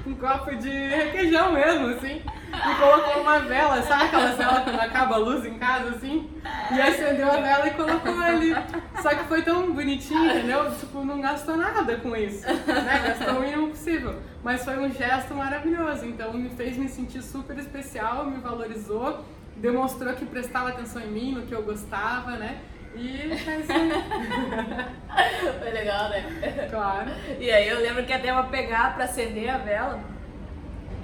um 0.08 0.16
copo 0.16 0.56
de 0.56 0.70
requeijão 0.70 1.54
mesmo, 1.54 1.88
assim 1.88 2.22
e 2.56 2.76
colocou 2.76 3.22
uma 3.22 3.40
vela, 3.40 3.82
sabe 3.82 4.06
aquela 4.06 4.32
vela 4.32 4.62
quando 4.62 4.80
acaba 4.80 5.16
a 5.16 5.18
luz 5.18 5.46
em 5.46 5.58
casa 5.58 5.90
assim? 5.90 6.30
E 6.72 6.82
acendeu 6.82 7.32
a 7.32 7.38
vela 7.38 7.68
e 7.68 7.72
colocou 7.72 8.20
ali. 8.20 8.56
Só 9.02 9.10
que 9.10 9.24
foi 9.26 9.42
tão 9.42 9.72
bonitinho, 9.72 10.26
entendeu? 10.26 10.72
Tipo, 10.80 11.04
não 11.04 11.20
gastou 11.22 11.58
nada 11.58 11.98
com 11.98 12.16
isso, 12.16 12.46
né? 12.48 13.04
Gastou 13.08 13.38
o 13.38 13.42
mínimo 13.42 13.70
possível. 13.70 14.16
Mas 14.44 14.64
foi 14.64 14.78
um 14.78 14.92
gesto 14.92 15.34
maravilhoso, 15.34 16.06
então 16.06 16.34
me 16.34 16.50
fez 16.50 16.78
me 16.78 16.88
sentir 16.88 17.22
super 17.22 17.58
especial, 17.58 18.26
me 18.26 18.38
valorizou, 18.38 19.26
demonstrou 19.58 20.14
que 20.14 20.26
prestava 20.26 20.70
atenção 20.70 21.02
em 21.02 21.12
mim, 21.12 21.32
no 21.34 21.42
que 21.44 21.54
eu 21.54 21.64
gostava, 21.64 22.32
né? 22.32 22.60
E 22.96 23.32
é 23.32 23.60
isso 23.60 23.72
aí. 23.72 23.92
Foi 25.60 25.72
legal, 25.72 26.10
né? 26.10 26.68
Claro. 26.70 27.12
E 27.40 27.52
aí 27.52 27.68
eu 27.68 27.80
lembro 27.80 28.06
que 28.06 28.14
até 28.14 28.32
eu 28.32 28.44
pegar 28.46 28.96
pra 28.96 29.06
acender 29.06 29.50
a 29.50 29.58
vela 29.58 30.16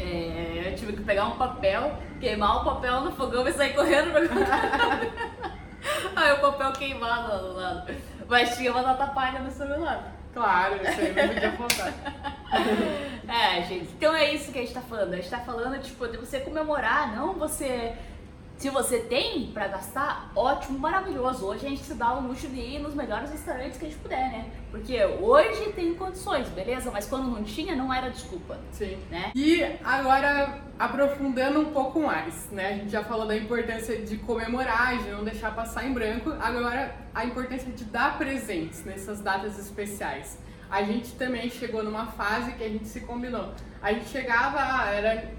é, 0.04 0.64
eu 0.66 0.76
tive 0.76 0.94
que 0.94 1.04
pegar 1.04 1.28
um 1.28 1.38
papel, 1.38 1.96
queimar 2.20 2.62
o 2.62 2.66
papel 2.66 3.02
no 3.02 3.12
fogão 3.12 3.48
e 3.48 3.54
sair 3.54 3.76
correndo 3.76 4.12
pra 4.12 4.22
Aí 6.16 6.34
o 6.34 6.42
papel 6.42 6.72
queimado 6.74 7.28
lá 7.28 7.38
do 7.38 7.54
lado. 7.54 7.94
Mas 8.28 8.58
tinha 8.58 8.72
uma 8.72 8.82
data 8.82 9.08
palha 9.08 9.40
no 9.40 9.52
celular. 9.52 10.14
Claro, 10.34 10.76
isso 10.76 11.00
aí 11.00 11.14
não 11.14 11.28
podia 11.28 11.52
faltar. 11.52 11.94
é, 13.28 13.62
gente. 13.64 13.92
Então 13.94 14.16
é 14.16 14.34
isso 14.34 14.52
que 14.52 14.60
a 14.60 14.62
gente 14.62 14.74
tá 14.74 14.82
falando. 14.82 15.14
A 15.14 15.18
gente 15.18 15.30
tá 15.30 15.40
falando, 15.40 15.82
tipo, 15.82 16.08
de 16.08 16.18
você 16.18 16.40
comemorar, 16.40 17.16
não 17.16 17.34
você 17.34 17.94
se 18.62 18.70
você 18.70 19.00
tem 19.00 19.48
para 19.48 19.68
gastar, 19.68 20.32
ótimo, 20.36 20.78
maravilhoso. 20.78 21.48
Hoje 21.48 21.66
a 21.66 21.70
gente 21.70 21.82
se 21.82 21.96
dá 21.96 22.14
o 22.14 22.28
luxo 22.28 22.48
de 22.48 22.60
ir 22.60 22.80
nos 22.80 22.94
melhores 22.94 23.32
restaurantes 23.32 23.76
que 23.76 23.88
a 23.88 23.90
gente 23.90 24.00
puder, 24.00 24.32
né? 24.32 24.52
Porque 24.70 25.04
hoje 25.04 25.74
tem 25.74 25.96
condições, 25.96 26.48
beleza? 26.50 26.92
Mas 26.92 27.08
quando 27.08 27.26
não 27.26 27.44
tinha, 27.44 27.76
não 27.76 27.92
era 27.92 28.12
desculpa. 28.12 28.60
Sim. 28.72 29.00
Né? 29.10 29.32
E 29.34 29.64
agora, 29.84 30.62
aprofundando 30.78 31.60
um 31.60 31.74
pouco 31.74 32.02
mais, 32.02 32.52
né? 32.52 32.68
A 32.68 32.74
gente 32.74 32.92
já 32.92 33.04
falou 33.04 33.26
da 33.26 33.36
importância 33.36 33.98
de 33.98 34.18
comemorar, 34.18 34.96
de 35.00 35.10
não 35.10 35.24
deixar 35.24 35.56
passar 35.56 35.84
em 35.88 35.92
branco. 35.92 36.30
Agora, 36.40 36.94
a 37.16 37.26
importância 37.26 37.72
de 37.72 37.86
dar 37.86 38.20
presentes 38.20 38.86
nessas 38.86 39.22
datas 39.22 39.58
especiais. 39.58 40.38
A 40.72 40.84
gente 40.84 41.12
também 41.16 41.50
chegou 41.50 41.84
numa 41.84 42.08
fase 42.08 42.54
que 42.54 42.64
a 42.64 42.70
gente 42.70 42.88
se 42.88 43.02
combinou. 43.02 43.54
A 43.82 43.92
gente 43.92 44.08
chegava, 44.08 44.90
era 44.90 45.30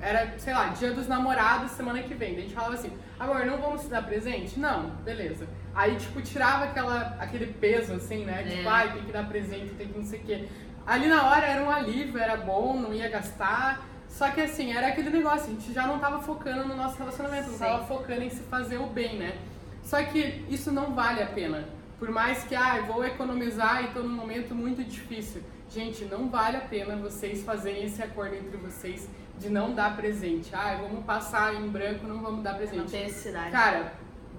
era, 0.00 0.32
sei 0.38 0.54
lá, 0.54 0.68
dia 0.68 0.92
dos 0.92 1.06
namorados 1.06 1.72
semana 1.72 2.02
que 2.02 2.14
vem. 2.14 2.30
Daí 2.30 2.38
a 2.38 2.42
gente 2.42 2.54
falava 2.54 2.74
assim, 2.74 2.90
amor, 3.18 3.44
não 3.44 3.58
vamos 3.58 3.82
te 3.82 3.88
dar 3.88 4.02
presente? 4.02 4.58
Não, 4.58 4.90
beleza. 5.04 5.46
Aí, 5.74 5.96
tipo, 5.96 6.22
tirava 6.22 6.64
aquela, 6.64 7.16
aquele 7.20 7.46
peso, 7.46 7.92
assim, 7.92 8.24
né? 8.24 8.42
Tipo, 8.44 8.68
é. 8.68 8.72
ai, 8.72 8.92
tem 8.92 9.02
que 9.02 9.12
dar 9.12 9.28
presente, 9.28 9.74
tem 9.74 9.88
que 9.88 9.98
não 9.98 10.06
sei 10.06 10.20
o 10.20 10.22
quê. 10.22 10.48
Ali 10.86 11.06
na 11.06 11.30
hora 11.30 11.46
era 11.46 11.62
um 11.62 11.70
alívio, 11.70 12.18
era 12.18 12.36
bom, 12.36 12.78
não 12.78 12.94
ia 12.94 13.08
gastar. 13.08 13.86
Só 14.08 14.30
que 14.30 14.40
assim, 14.40 14.72
era 14.72 14.88
aquele 14.88 15.10
negócio, 15.10 15.48
a 15.48 15.54
gente 15.54 15.72
já 15.72 15.86
não 15.86 15.98
tava 15.98 16.20
focando 16.20 16.66
no 16.66 16.76
nosso 16.76 16.98
relacionamento, 16.98 17.48
não 17.48 17.58
Sim. 17.58 17.64
tava 17.64 17.84
focando 17.84 18.22
em 18.22 18.30
se 18.30 18.42
fazer 18.42 18.78
o 18.78 18.86
bem, 18.86 19.18
né? 19.18 19.38
Só 19.82 20.02
que 20.02 20.44
isso 20.48 20.72
não 20.72 20.94
vale 20.94 21.22
a 21.22 21.26
pena. 21.26 21.66
Por 22.02 22.10
mais 22.10 22.42
que, 22.42 22.56
ah, 22.56 22.82
vou 22.84 23.04
economizar 23.04 23.84
e 23.84 23.94
tô 23.94 24.00
num 24.00 24.08
momento 24.08 24.56
muito 24.56 24.82
difícil. 24.82 25.40
Gente, 25.70 26.04
não 26.06 26.28
vale 26.28 26.56
a 26.56 26.60
pena 26.62 26.96
vocês 26.96 27.44
fazerem 27.44 27.84
esse 27.84 28.02
acordo 28.02 28.34
entre 28.34 28.56
vocês 28.56 29.08
de 29.38 29.48
não 29.48 29.72
dar 29.72 29.96
presente. 29.96 30.50
Ah, 30.52 30.80
vamos 30.82 31.04
passar 31.04 31.54
em 31.54 31.68
branco, 31.68 32.04
não 32.04 32.20
vamos 32.20 32.42
dar 32.42 32.54
presente. 32.54 32.78
Não 32.78 32.86
tem 32.86 33.04
necessidade. 33.04 33.52
Cara, 33.52 33.92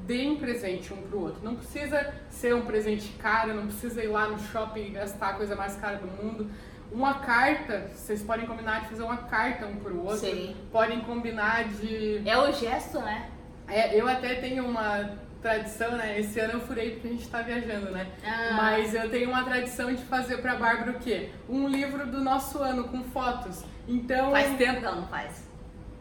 deem 0.06 0.36
presente 0.36 0.94
um 0.94 1.04
pro 1.04 1.22
outro. 1.22 1.42
Não 1.42 1.56
precisa 1.56 2.14
ser 2.30 2.54
um 2.54 2.66
presente 2.66 3.08
caro, 3.14 3.54
não 3.54 3.68
precisa 3.68 4.04
ir 4.04 4.08
lá 4.08 4.28
no 4.28 4.38
shopping 4.40 4.88
e 4.88 4.90
gastar 4.90 5.30
a 5.30 5.34
coisa 5.36 5.56
mais 5.56 5.78
cara 5.78 6.00
do 6.00 6.08
mundo. 6.22 6.52
Uma 6.92 7.14
carta, 7.20 7.90
vocês 7.96 8.22
podem 8.22 8.46
combinar 8.46 8.82
de 8.82 8.90
fazer 8.90 9.04
uma 9.04 9.20
carta 9.20 9.68
um 9.68 9.78
pro 9.78 10.02
outro. 10.02 10.18
Sim. 10.18 10.54
Podem 10.70 11.00
combinar 11.00 11.64
de. 11.70 12.28
É 12.28 12.38
o 12.38 12.52
gesto, 12.52 13.00
né? 13.00 13.30
É, 13.70 13.98
eu 13.98 14.06
até 14.06 14.36
tenho 14.36 14.66
uma 14.66 15.18
tradição, 15.44 15.92
né? 15.92 16.20
Esse 16.20 16.40
ano 16.40 16.54
eu 16.54 16.62
furei 16.62 16.92
porque 16.92 17.10
a 17.10 17.12
gente 17.12 17.28
tá 17.28 17.42
viajando, 17.42 17.92
né? 17.92 18.08
Ah. 18.26 18.54
Mas 18.54 18.96
eu 18.96 19.10
tenho 19.10 19.30
uma 19.30 19.44
tradição 19.44 19.94
de 19.94 20.02
fazer 20.06 20.38
pra 20.38 20.56
Bárbara 20.56 20.92
o 20.92 21.00
quê? 21.00 21.30
Um 21.48 21.68
livro 21.68 22.08
do 22.08 22.22
nosso 22.22 22.58
ano 22.60 22.86
com 22.86 23.04
fotos. 23.04 23.64
Então. 23.88 24.32
Faz 24.32 24.58
tempo 24.58 24.80
que 24.80 24.86
ela 24.86 24.96
não 24.96 25.08
faz? 25.08 25.48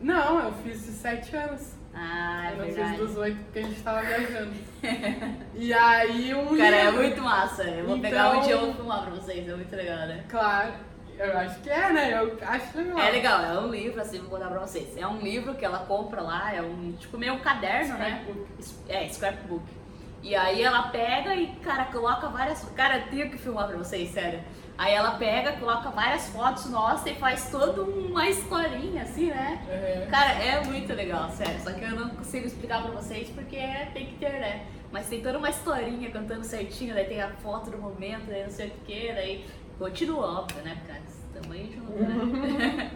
Não, 0.00 0.40
eu 0.40 0.52
fiz 0.64 0.87
de 0.87 0.92
sete 0.92 1.37
anos. 1.37 1.75
Ah, 1.94 2.46
é 2.46 2.52
eu 2.52 2.56
não 2.56 2.64
verdade. 2.64 2.90
fiz 2.90 2.99
dos 2.99 3.16
oito 3.18 3.37
porque 3.44 3.58
a 3.58 3.62
gente 3.62 3.82
tava 3.82 4.00
viajando. 4.00 4.52
e 5.54 5.75
aí 5.75 6.34
um 6.34 6.56
Cara, 6.56 6.76
é 6.76 6.84
livro. 6.84 7.02
é 7.02 7.08
muito 7.08 7.22
massa. 7.22 7.64
Eu 7.64 7.87
vou 7.87 7.96
então... 7.96 8.11
pegar 8.11 8.38
um 8.38 8.40
dia 8.40 8.54
e 8.54 8.58
vou 8.58 8.75
filmar 8.75 9.02
pra 9.02 9.11
vocês, 9.11 9.49
é 9.49 9.54
muito 9.54 9.76
legal, 9.76 9.99
né? 10.06 10.25
Claro. 10.28 10.72
Eu 11.23 11.38
acho 11.38 11.61
que 11.61 11.71
é, 11.71 11.93
né? 11.93 12.12
Eu 12.12 12.38
acho 12.43 12.76
legal. 12.76 12.99
É 12.99 13.11
legal, 13.11 13.45
é 13.45 13.59
um 13.61 13.69
livro, 13.69 14.00
assim, 14.00 14.19
vou 14.19 14.31
contar 14.31 14.49
pra 14.49 14.61
vocês. 14.61 14.97
É 14.97 15.07
um 15.07 15.21
livro 15.21 15.55
que 15.55 15.64
ela 15.64 15.81
compra 15.81 16.21
lá, 16.21 16.55
é 16.55 16.61
um 16.61 16.93
tipo 16.93 17.17
meio 17.17 17.35
um 17.35 17.38
caderno, 17.38 17.97
né? 17.97 18.26
É, 18.88 19.09
scrapbook. 19.09 19.64
E 20.23 20.37
aí 20.37 20.62
ela 20.62 20.85
pega 20.85 21.35
e, 21.35 21.49
cara, 21.57 21.87
coloca 21.87 22.29
várias. 22.29 22.64
Cara, 22.76 22.99
eu 22.99 23.07
tenho 23.09 23.31
que 23.31 23.38
filmar 23.38 23.67
pra 23.67 23.76
vocês, 23.76 24.11
sério. 24.11 24.41
Aí 24.79 24.95
ela 24.95 25.12
pega, 25.12 25.52
coloca 25.52 25.91
várias 25.91 26.29
fotos 26.29 26.71
nossas 26.71 27.07
e 27.07 27.14
faz 27.14 27.50
toda 27.50 27.83
uma 27.83 28.29
historinha, 28.29 29.02
assim, 29.02 29.26
né? 29.26 29.61
Uhum. 29.69 30.11
Cara, 30.11 30.31
é 30.33 30.64
muito 30.64 30.93
legal, 30.93 31.29
sério. 31.31 31.61
Só 31.61 31.73
que 31.73 31.85
eu 31.85 31.91
não 31.91 32.09
consigo 32.11 32.47
explicar 32.47 32.83
pra 32.83 32.91
vocês 32.93 33.29
porque 33.31 33.59
tem 33.93 34.07
que 34.07 34.14
ter, 34.19 34.33
né? 34.41 34.67
Mas 34.91 35.09
tem 35.09 35.23
toda 35.23 35.38
uma 35.38 35.50
historinha 35.50 36.11
cantando 36.11 36.45
certinho, 36.45 36.95
daí 36.95 37.05
tem 37.05 37.21
a 37.21 37.29
foto 37.29 37.71
do 37.71 37.79
momento, 37.79 38.26
daí 38.26 38.43
não 38.43 38.50
sei 38.50 38.69
o 38.69 38.71
que, 38.85 39.12
daí 39.12 39.47
continua, 39.83 40.41
óbvio, 40.41 40.62
né? 40.62 40.81
Porque 40.87 41.41
também 41.41 41.73
junto, 41.73 41.93
né? 41.93 42.93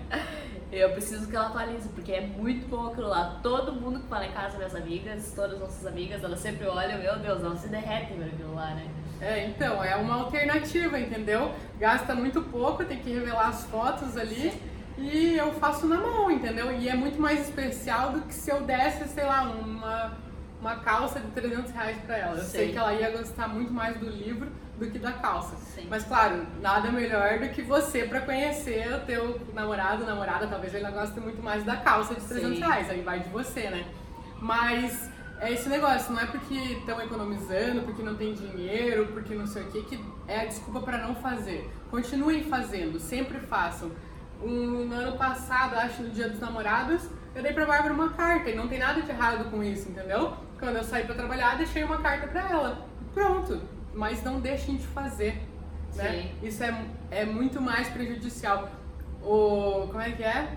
eu 0.70 0.90
preciso 0.90 1.26
que 1.28 1.34
ela 1.34 1.48
atualize, 1.48 1.88
porque 1.88 2.12
é 2.12 2.20
muito 2.20 2.68
bom 2.68 2.86
aquilo 2.86 3.08
lá. 3.08 3.40
Todo 3.42 3.72
mundo 3.72 4.00
que 4.00 4.06
fala 4.06 4.26
em 4.26 4.32
casa, 4.32 4.56
minhas 4.56 4.74
amigas, 4.74 5.32
todas 5.34 5.54
as 5.54 5.60
nossas 5.60 5.86
amigas, 5.86 6.22
elas 6.22 6.38
sempre 6.38 6.66
olham, 6.66 6.98
meu 6.98 7.18
Deus, 7.18 7.42
elas 7.42 7.58
se 7.58 7.68
derretem 7.68 8.18
ver 8.18 8.26
aquilo 8.26 8.54
lá, 8.54 8.74
né? 8.74 8.88
É, 9.20 9.46
então, 9.46 9.82
é 9.82 9.96
uma 9.96 10.14
alternativa, 10.14 11.00
entendeu? 11.00 11.52
Gasta 11.80 12.14
muito 12.14 12.40
pouco, 12.42 12.84
tem 12.84 12.98
que 12.98 13.12
revelar 13.12 13.48
as 13.48 13.64
fotos 13.64 14.16
ali. 14.16 14.52
Sim. 14.52 14.60
E 14.98 15.36
eu 15.36 15.52
faço 15.54 15.86
na 15.86 15.96
mão, 15.96 16.30
entendeu? 16.30 16.72
E 16.72 16.88
é 16.88 16.94
muito 16.94 17.20
mais 17.20 17.48
especial 17.48 18.12
do 18.12 18.22
que 18.22 18.32
se 18.32 18.50
eu 18.50 18.62
desse, 18.62 19.08
sei 19.08 19.24
lá, 19.24 19.42
uma, 19.42 20.16
uma 20.60 20.76
calça 20.76 21.18
de 21.18 21.26
300 21.32 21.70
reais 21.72 21.98
pra 22.06 22.16
ela. 22.16 22.36
Eu 22.36 22.44
sei. 22.44 22.60
sei 22.60 22.72
que 22.72 22.78
ela 22.78 22.94
ia 22.94 23.10
gostar 23.10 23.48
muito 23.48 23.72
mais 23.72 23.98
do 23.98 24.08
livro 24.08 24.50
do 24.78 24.90
que 24.90 24.98
da 24.98 25.12
calça. 25.12 25.56
Sim. 25.74 25.86
Mas 25.88 26.04
claro, 26.04 26.46
nada 26.60 26.90
melhor 26.90 27.38
do 27.38 27.48
que 27.48 27.62
você 27.62 28.04
para 28.04 28.20
conhecer 28.20 28.92
o 28.94 29.00
teu 29.00 29.40
namorado, 29.54 30.04
namorada, 30.04 30.46
talvez 30.46 30.74
ele 30.74 30.90
goste 30.90 31.18
muito 31.20 31.42
mais 31.42 31.64
da 31.64 31.76
calça 31.76 32.14
de 32.14 32.20
300 32.20 32.56
Sim. 32.56 32.64
reais, 32.64 32.90
aí 32.90 33.02
vai 33.02 33.20
de 33.20 33.28
você, 33.30 33.70
né? 33.70 33.86
Mas 34.40 35.10
é 35.40 35.52
esse 35.52 35.68
negócio, 35.68 36.12
não 36.12 36.20
é 36.20 36.26
porque 36.26 36.54
estão 36.54 37.00
economizando, 37.00 37.82
porque 37.82 38.02
não 38.02 38.14
tem 38.14 38.34
dinheiro, 38.34 39.06
porque 39.12 39.34
não 39.34 39.46
sei 39.46 39.62
o 39.62 39.66
que, 39.66 39.82
que 39.82 40.04
é 40.26 40.40
a 40.40 40.44
desculpa 40.46 40.80
para 40.80 40.98
não 40.98 41.14
fazer. 41.14 41.70
Continuem 41.90 42.44
fazendo, 42.44 42.98
sempre 42.98 43.38
façam. 43.40 43.90
Um, 44.42 44.84
no 44.84 44.94
ano 44.94 45.16
passado, 45.16 45.76
acho 45.76 46.02
no 46.02 46.10
Dia 46.10 46.28
dos 46.28 46.40
Namorados, 46.40 47.08
eu 47.34 47.42
dei 47.42 47.52
pra 47.52 47.64
Bárbara 47.64 47.92
uma 47.92 48.10
carta 48.10 48.50
e 48.50 48.54
não 48.54 48.68
tem 48.68 48.78
nada 48.78 49.00
de 49.00 49.10
errado 49.10 49.50
com 49.50 49.62
isso, 49.62 49.88
entendeu? 49.88 50.34
Quando 50.58 50.76
eu 50.76 50.84
saí 50.84 51.04
para 51.04 51.14
trabalhar, 51.14 51.56
deixei 51.56 51.84
uma 51.84 51.98
carta 51.98 52.26
para 52.26 52.50
ela. 52.50 52.86
Pronto. 53.14 53.75
Mas 53.96 54.22
não 54.22 54.40
deixem 54.40 54.76
de 54.76 54.86
fazer, 54.86 55.42
né? 55.94 56.30
Isso 56.42 56.62
é, 56.62 56.86
é 57.10 57.24
muito 57.24 57.60
mais 57.60 57.88
prejudicial. 57.88 58.70
O, 59.22 59.88
como 59.88 60.00
é 60.00 60.12
que 60.12 60.22
é? 60.22 60.56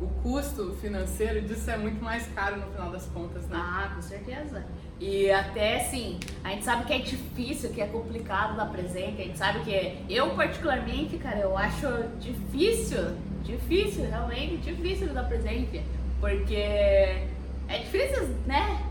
o 0.00 0.06
custo 0.22 0.76
financeiro 0.80 1.40
disso 1.40 1.70
é 1.70 1.76
muito 1.76 2.02
mais 2.02 2.26
caro 2.28 2.56
no 2.56 2.66
final 2.72 2.90
das 2.90 3.06
contas, 3.06 3.46
né? 3.48 3.56
Ah, 3.58 3.92
com 3.94 4.02
certeza. 4.02 4.64
E 5.00 5.30
até 5.30 5.80
assim, 5.80 6.18
a 6.44 6.50
gente 6.50 6.64
sabe 6.64 6.84
que 6.84 6.92
é 6.92 6.98
difícil, 6.98 7.70
que 7.70 7.80
é 7.80 7.86
complicado 7.86 8.56
dar 8.56 8.66
presente, 8.66 9.22
a 9.22 9.24
gente 9.24 9.38
sabe 9.38 9.60
que 9.60 9.74
é... 9.74 10.02
eu 10.08 10.30
particularmente, 10.34 11.16
cara, 11.18 11.38
eu 11.38 11.56
acho 11.56 11.86
difícil, 12.18 13.16
difícil, 13.42 14.04
realmente 14.08 14.58
difícil 14.58 15.12
dar 15.12 15.24
presente, 15.24 15.82
porque 16.20 16.54
é 16.54 17.78
difícil, 17.80 18.28
né? 18.46 18.85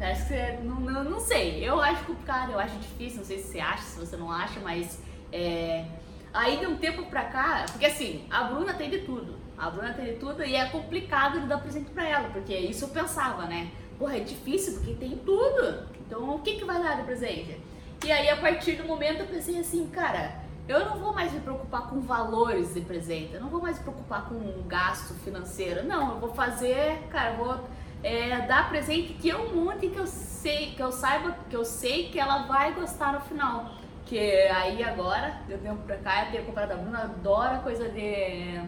Acho 0.00 0.28
que 0.28 0.62
não, 0.64 0.80
não, 0.80 1.04
não 1.04 1.20
sei, 1.20 1.62
eu 1.62 1.80
acho 1.80 2.04
complicado, 2.04 2.52
eu 2.52 2.58
acho 2.58 2.78
difícil, 2.78 3.18
não 3.18 3.24
sei 3.24 3.38
se 3.38 3.48
você 3.48 3.60
acha, 3.60 3.82
se 3.82 3.98
você 3.98 4.16
não 4.16 4.32
acha, 4.32 4.58
mas 4.60 4.98
é... 5.30 5.84
aí 6.32 6.58
de 6.58 6.66
um 6.66 6.76
tempo 6.76 7.04
pra 7.06 7.24
cá, 7.24 7.66
porque 7.70 7.84
assim, 7.84 8.24
a 8.30 8.44
Bruna 8.44 8.72
tem 8.72 8.88
de 8.88 9.00
tudo. 9.00 9.38
A 9.58 9.68
Bruna 9.68 9.92
tem 9.92 10.16
tudo 10.16 10.42
e 10.42 10.56
é 10.56 10.66
complicado 10.70 11.38
de 11.38 11.46
dar 11.46 11.58
presente 11.58 11.90
pra 11.90 12.08
ela, 12.08 12.30
porque 12.30 12.56
isso 12.56 12.86
eu 12.86 12.88
pensava, 12.88 13.44
né? 13.44 13.70
Porra, 13.98 14.16
é 14.16 14.20
difícil 14.20 14.74
porque 14.74 14.94
tem 14.94 15.18
tudo. 15.18 15.86
Então 16.06 16.34
o 16.34 16.38
que, 16.38 16.56
que 16.56 16.64
vai 16.64 16.82
dar 16.82 16.96
de 16.96 17.02
presente? 17.02 17.60
E 18.02 18.10
aí 18.10 18.30
a 18.30 18.38
partir 18.38 18.76
do 18.76 18.84
momento 18.84 19.20
eu 19.20 19.26
pensei 19.26 19.60
assim, 19.60 19.86
cara, 19.88 20.40
eu 20.66 20.86
não 20.86 20.98
vou 20.98 21.12
mais 21.12 21.30
me 21.30 21.40
preocupar 21.40 21.88
com 21.88 22.00
valores 22.00 22.72
de 22.72 22.80
presente, 22.80 23.34
eu 23.34 23.40
não 23.40 23.50
vou 23.50 23.60
mais 23.60 23.76
me 23.76 23.82
preocupar 23.82 24.26
com 24.26 24.36
um 24.36 24.62
gasto 24.66 25.12
financeiro. 25.14 25.84
Não, 25.84 26.12
eu 26.12 26.20
vou 26.20 26.32
fazer, 26.32 27.02
cara, 27.10 27.32
eu 27.32 27.44
vou 27.44 27.60
é, 28.02 28.46
dar 28.46 28.68
presente 28.68 29.14
que 29.14 29.28
eu 29.28 29.54
monte 29.54 29.88
que 29.88 29.98
eu 29.98 30.06
sei, 30.06 30.72
que 30.72 30.82
eu 30.82 30.90
saiba, 30.92 31.36
que 31.48 31.56
eu 31.56 31.64
sei 31.64 32.08
que 32.08 32.18
ela 32.18 32.46
vai 32.46 32.72
gostar 32.72 33.12
no 33.12 33.20
final. 33.20 33.72
Que 34.06 34.18
aí 34.48 34.82
agora, 34.82 35.40
eu 35.48 35.58
tenho 35.58 35.76
pra 35.76 35.96
cá, 35.98 36.24
eu 36.24 36.32
tenho 36.32 36.44
comprado 36.44 36.72
a 36.72 36.76
Bruna, 36.76 37.02
adora 37.02 37.58
coisa 37.58 37.88
de 37.88 38.60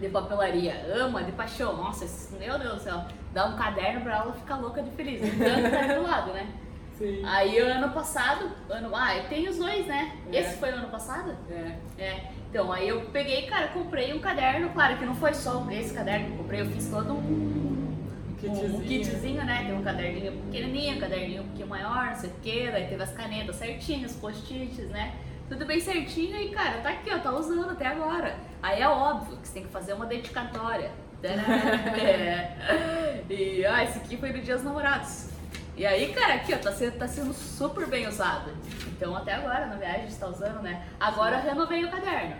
de 0.00 0.08
papelaria. 0.08 0.74
Ama 0.94 1.22
de 1.22 1.32
paixão. 1.32 1.76
Nossa, 1.76 2.06
meu 2.38 2.58
Deus 2.58 2.74
do 2.74 2.80
céu. 2.80 3.04
Dá 3.32 3.46
um 3.46 3.56
caderno 3.56 4.02
pra 4.02 4.16
ela 4.16 4.32
ficar 4.32 4.56
louca 4.56 4.82
de 4.82 4.90
feliz. 4.90 5.20
Tanto 5.20 5.70
tá 5.70 5.94
do 5.94 6.02
lado, 6.02 6.32
né? 6.32 6.48
Sim. 6.98 7.22
Aí 7.24 7.58
ano 7.58 7.92
passado, 7.92 8.50
ano, 8.70 8.94
ah, 8.94 9.10
tem 9.28 9.48
os 9.48 9.58
dois, 9.58 9.86
né? 9.86 10.16
É. 10.32 10.38
Esse 10.38 10.58
foi 10.58 10.70
o 10.70 10.74
ano 10.74 10.88
passado? 10.88 11.36
É. 11.50 11.76
É. 11.98 12.30
Então, 12.48 12.72
aí 12.72 12.88
eu 12.88 13.00
peguei, 13.06 13.42
cara, 13.46 13.68
comprei 13.68 14.14
um 14.14 14.20
caderno, 14.20 14.70
claro 14.70 14.96
que 14.96 15.04
não 15.04 15.16
foi 15.16 15.34
só 15.34 15.66
esse 15.72 15.92
caderno 15.92 16.26
que 16.26 16.32
eu 16.32 16.38
comprei, 16.38 16.60
eu 16.60 16.66
fiz 16.66 16.88
todo 16.88 17.12
um, 17.12 17.63
kitzinho. 18.50 18.76
um 18.76 18.80
kitzinho, 18.80 19.44
né? 19.44 19.64
Tem 19.66 19.74
um 19.74 19.82
caderninho 19.82 20.32
pequenininho, 20.32 20.96
um 20.96 21.00
caderninho 21.00 21.42
um 21.42 21.46
pouquinho 21.46 21.68
maior, 21.68 22.06
não 22.06 22.16
sei 22.16 22.30
o 22.30 22.34
que, 22.42 22.70
daí 22.70 22.86
teve 22.86 23.02
as 23.02 23.12
canetas 23.12 23.56
certinhas, 23.56 24.16
post-its, 24.16 24.88
né? 24.88 25.14
tudo 25.48 25.66
bem 25.66 25.80
certinho 25.80 26.36
e, 26.36 26.50
cara, 26.50 26.80
tá 26.80 26.90
aqui, 26.90 27.10
ó, 27.12 27.18
tá 27.18 27.32
usando 27.32 27.70
até 27.70 27.86
agora. 27.86 28.36
Aí 28.62 28.80
é 28.80 28.88
óbvio 28.88 29.36
que 29.38 29.46
você 29.46 29.54
tem 29.54 29.64
que 29.64 29.70
fazer 29.70 29.92
uma 29.92 30.06
dedicatória. 30.06 30.90
é. 31.24 33.24
E, 33.30 33.64
ah, 33.64 33.82
esse 33.82 33.98
aqui 33.98 34.16
foi 34.16 34.32
do 34.32 34.40
Dia 34.40 34.56
dos 34.56 34.64
Namorados. 34.64 35.30
E 35.76 35.86
aí, 35.86 36.12
cara, 36.12 36.34
aqui, 36.34 36.54
ó, 36.54 36.58
tá 36.58 36.70
sendo, 36.70 36.98
tá 36.98 37.08
sendo 37.08 37.32
super 37.32 37.86
bem 37.86 38.06
usado. 38.06 38.52
Então, 38.88 39.16
até 39.16 39.34
agora, 39.34 39.66
na 39.66 39.76
viagem, 39.76 40.02
a 40.02 40.06
gente 40.06 40.16
tá 40.16 40.28
usando, 40.28 40.62
né? 40.62 40.86
Agora 41.00 41.36
eu 41.36 41.42
renovei 41.42 41.84
o 41.84 41.90
caderno. 41.90 42.36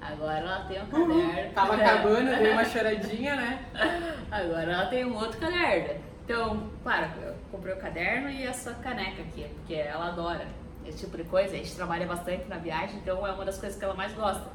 Agora 0.00 0.38
ela 0.38 0.64
tem 0.64 0.82
um 0.82 0.86
caderno. 0.86 1.14
Uhum. 1.14 1.52
Tava 1.54 1.74
acabando, 1.74 2.36
dei 2.36 2.52
uma 2.52 2.64
choradinha, 2.64 3.36
né? 3.36 3.64
Agora 4.30 4.72
ela 4.72 4.86
tem 4.86 5.04
um 5.04 5.14
outro 5.14 5.38
caderno. 5.38 6.00
Então, 6.24 6.70
claro, 6.82 7.08
eu 7.22 7.34
comprei 7.50 7.72
o 7.74 7.78
caderno 7.78 8.28
e 8.28 8.44
essa 8.44 8.74
caneca 8.74 9.22
aqui, 9.22 9.46
porque 9.54 9.74
ela 9.74 10.08
adora 10.08 10.46
esse 10.84 10.98
tipo 11.04 11.16
de 11.16 11.24
coisa. 11.24 11.54
A 11.54 11.58
gente 11.58 11.74
trabalha 11.74 12.06
bastante 12.06 12.48
na 12.48 12.58
viagem, 12.58 12.96
então 12.96 13.26
é 13.26 13.32
uma 13.32 13.44
das 13.44 13.58
coisas 13.58 13.78
que 13.78 13.84
ela 13.84 13.94
mais 13.94 14.12
gosta. 14.12 14.50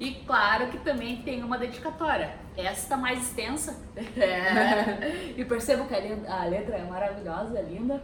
E 0.00 0.14
claro 0.26 0.68
que 0.68 0.78
também 0.78 1.22
tem 1.22 1.44
uma 1.44 1.58
dedicatória. 1.58 2.34
Essa 2.56 2.88
tá 2.88 2.96
mais 2.96 3.22
extensa. 3.22 3.80
É. 4.16 5.34
e 5.38 5.44
percebo 5.44 5.86
que 5.86 5.94
a 5.94 6.44
letra 6.44 6.76
é 6.76 6.82
maravilhosa, 6.82 7.58
é 7.58 7.62
linda. 7.62 8.02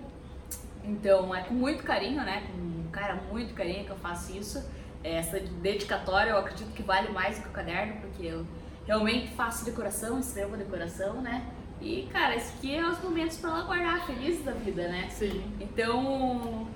Então 0.84 1.34
é 1.34 1.42
com 1.42 1.54
muito 1.54 1.82
carinho, 1.82 2.22
né? 2.22 2.46
Com 2.46 2.88
cara 2.90 3.18
muito 3.30 3.52
carinho 3.54 3.84
que 3.84 3.90
eu 3.90 3.96
faço 3.96 4.36
isso. 4.36 4.64
Essa 5.02 5.38
dedicatória 5.38 6.30
eu 6.30 6.38
acredito 6.38 6.72
que 6.72 6.82
vale 6.82 7.10
mais 7.10 7.36
do 7.36 7.42
que 7.42 7.48
o 7.48 7.52
caderno, 7.52 8.00
porque 8.00 8.26
eu 8.26 8.46
realmente 8.86 9.28
faço 9.28 9.64
decoração, 9.64 10.18
escrevo 10.18 10.56
decoração, 10.56 11.20
né? 11.20 11.46
E, 11.80 12.08
cara, 12.12 12.34
esse 12.34 12.52
aqui 12.56 12.74
é 12.74 12.84
os 12.88 13.00
momentos 13.00 13.36
para 13.36 13.50
ela 13.50 13.62
guardar 13.62 14.04
feliz 14.06 14.42
da 14.44 14.52
vida, 14.52 14.88
né? 14.88 15.08
Sim. 15.10 15.42
Então, 15.60 16.66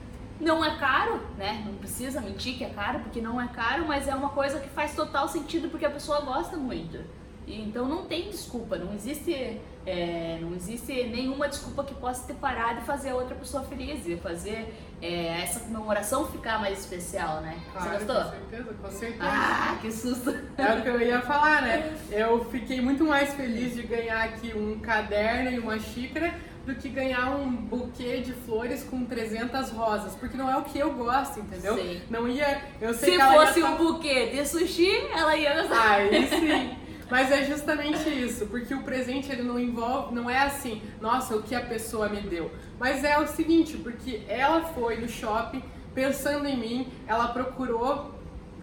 não 0.40 0.64
é 0.64 0.76
caro, 0.76 1.20
né? 1.36 1.62
Não 1.66 1.74
precisa 1.74 2.20
mentir 2.20 2.56
que 2.56 2.64
é 2.64 2.70
caro, 2.70 3.00
porque 3.00 3.20
não 3.20 3.40
é 3.40 3.48
caro, 3.48 3.84
mas 3.86 4.06
é 4.06 4.14
uma 4.14 4.28
coisa 4.28 4.60
que 4.60 4.68
faz 4.68 4.94
total 4.94 5.28
sentido 5.28 5.68
porque 5.68 5.84
a 5.84 5.90
pessoa 5.90 6.20
gosta 6.20 6.56
muito. 6.56 6.98
Então 7.46 7.86
não 7.88 8.04
tem 8.04 8.30
desculpa, 8.30 8.76
não 8.76 8.94
existe, 8.94 9.60
é, 9.84 10.38
não 10.40 10.54
existe 10.54 10.92
nenhuma 11.08 11.48
desculpa 11.48 11.82
que 11.82 11.94
possa 11.94 12.26
ter 12.26 12.34
parado 12.34 12.80
e 12.80 12.84
fazer 12.84 13.10
a 13.10 13.14
outra 13.16 13.34
pessoa 13.34 13.64
feliz 13.64 14.06
e 14.06 14.16
fazer 14.16 14.72
é, 15.00 15.42
essa 15.42 15.60
comemoração 15.60 16.26
ficar 16.28 16.60
mais 16.60 16.78
especial, 16.78 17.40
né? 17.40 17.58
Claro, 17.72 17.90
Você 17.90 18.04
gostou? 18.04 18.24
Com 18.24 18.30
certeza, 18.30 18.74
com 18.74 18.90
certeza. 18.90 19.24
Ah, 19.24 19.78
que 19.80 19.90
susto! 19.90 20.30
É 20.56 20.74
o 20.74 20.82
que 20.82 20.88
eu 20.88 21.00
ia 21.00 21.20
falar, 21.22 21.62
né? 21.62 21.96
Eu 22.10 22.44
fiquei 22.46 22.80
muito 22.80 23.04
mais 23.04 23.34
feliz 23.34 23.74
de 23.74 23.82
ganhar 23.82 24.22
aqui 24.22 24.56
um 24.56 24.78
caderno 24.78 25.50
e 25.50 25.58
uma 25.58 25.78
xícara 25.80 26.32
do 26.64 26.76
que 26.76 26.88
ganhar 26.88 27.30
um 27.34 27.50
buquê 27.50 28.20
de 28.20 28.32
flores 28.32 28.84
com 28.84 29.04
300 29.04 29.70
rosas, 29.70 30.14
porque 30.14 30.36
não 30.36 30.48
é 30.48 30.56
o 30.56 30.62
que 30.62 30.78
eu 30.78 30.92
gosto, 30.92 31.40
entendeu? 31.40 31.76
Sim. 31.76 32.00
Não 32.08 32.28
ia, 32.28 32.62
eu 32.80 32.94
sei 32.94 33.10
Se 33.10 33.18
que 33.18 33.24
fosse 33.24 33.62
um 33.64 33.76
buquê 33.76 34.26
de 34.26 34.46
sushi, 34.46 34.92
ela 35.12 35.36
ia 35.36 35.60
gostar. 35.60 35.92
Aí 35.94 36.28
sim. 36.28 36.76
Mas 37.10 37.30
é 37.30 37.44
justamente 37.44 38.08
isso, 38.08 38.46
porque 38.46 38.74
o 38.74 38.82
presente 38.82 39.30
ele 39.30 39.42
não 39.42 39.58
envolve, 39.58 40.14
não 40.14 40.30
é 40.30 40.38
assim, 40.38 40.82
nossa, 41.00 41.36
o 41.36 41.42
que 41.42 41.54
a 41.54 41.60
pessoa 41.60 42.08
me 42.08 42.20
deu. 42.20 42.50
Mas 42.78 43.04
é 43.04 43.18
o 43.18 43.26
seguinte, 43.26 43.76
porque 43.76 44.22
ela 44.28 44.62
foi 44.74 44.96
no 44.96 45.08
shopping 45.08 45.62
pensando 45.94 46.46
em 46.46 46.56
mim, 46.56 46.88
ela 47.06 47.28
procurou, 47.28 48.14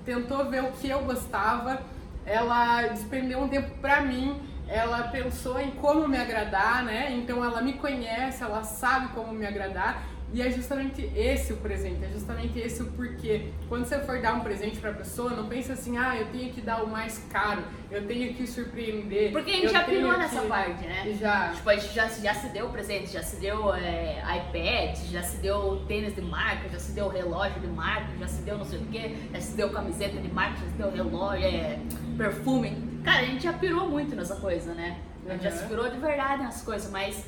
tentou 0.04 0.46
ver 0.46 0.64
o 0.64 0.72
que 0.72 0.90
eu 0.90 1.02
gostava, 1.02 1.82
ela 2.26 2.84
despendeu 2.88 3.40
um 3.40 3.48
tempo 3.48 3.70
pra 3.82 4.02
mim, 4.02 4.40
ela 4.68 5.08
pensou 5.08 5.60
em 5.60 5.72
como 5.72 6.08
me 6.08 6.18
agradar, 6.18 6.84
né? 6.84 7.12
Então 7.12 7.44
ela 7.44 7.62
me 7.62 7.74
conhece, 7.74 8.44
ela 8.44 8.64
sabe 8.64 9.10
como 9.10 9.34
me 9.34 9.46
agradar 9.46 10.04
e 10.32 10.42
é 10.42 10.52
justamente 10.52 11.02
esse 11.16 11.54
o 11.54 11.58
presente, 11.58 12.04
é 12.04 12.10
justamente 12.10 12.60
esse 12.60 12.84
o 12.84 12.86
porquê. 12.92 13.48
Quando 13.68 13.86
você 13.86 14.00
for 14.00 14.22
dar 14.22 14.36
um 14.36 14.42
presente 14.42 14.78
pra 14.78 14.92
pessoa, 14.94 15.32
não 15.32 15.48
pense 15.48 15.72
assim, 15.72 15.98
ah, 15.98 16.16
eu 16.16 16.28
tenho 16.28 16.54
que 16.54 16.62
dar 16.62 16.84
o 16.84 16.88
mais 16.88 17.18
caro, 17.32 17.64
eu 17.90 18.06
tenho 18.06 18.34
que 18.36 18.46
surpreender. 18.46 19.32
Porque 19.32 19.50
a 19.50 19.56
gente 19.56 19.72
já 19.72 19.84
pirou 19.84 20.16
nessa 20.18 20.42
que... 20.42 20.48
parte, 20.48 20.86
né? 20.86 21.18
Já. 21.20 21.50
Tipo, 21.50 21.70
a 21.70 21.76
gente 21.76 21.94
já, 21.94 22.08
já 22.08 22.34
se 22.36 22.50
deu 22.50 22.70
presente, 22.70 23.12
já 23.12 23.24
se 23.24 23.38
deu 23.38 23.74
é, 23.74 24.22
iPad, 24.38 24.98
já 25.10 25.24
se 25.24 25.38
deu 25.38 25.84
tênis 25.88 26.14
de 26.14 26.22
marca, 26.22 26.70
já 26.70 26.80
se 26.80 26.92
deu 26.92 27.10
relógio 27.10 27.60
de 27.60 27.68
marca, 27.68 28.10
já 28.20 28.28
se 28.28 28.42
deu 28.44 28.58
não 28.58 28.66
sei 28.66 28.80
o 28.80 28.86
quê, 28.86 29.16
já 29.34 29.42
se 29.42 29.56
deu 29.56 29.72
camiseta 29.72 30.22
de 30.22 30.32
marca, 30.32 30.58
já 30.60 30.68
se 30.68 30.78
deu 30.78 30.92
relógio, 30.92 31.46
é, 31.46 31.80
perfume. 32.16 32.78
Cara, 33.04 33.22
a 33.22 33.26
gente 33.26 33.44
já 33.44 33.54
pirou 33.54 33.90
muito 33.90 34.16
nessa 34.16 34.36
coisa, 34.36 34.74
né? 34.76 35.00
A 35.26 35.34
gente 35.34 35.46
uhum. 35.46 35.52
já 35.52 35.58
se 35.58 35.68
pirou 35.68 35.90
de 35.90 35.98
verdade 35.98 36.44
nas 36.44 36.62
coisas, 36.62 36.92
mas 36.92 37.26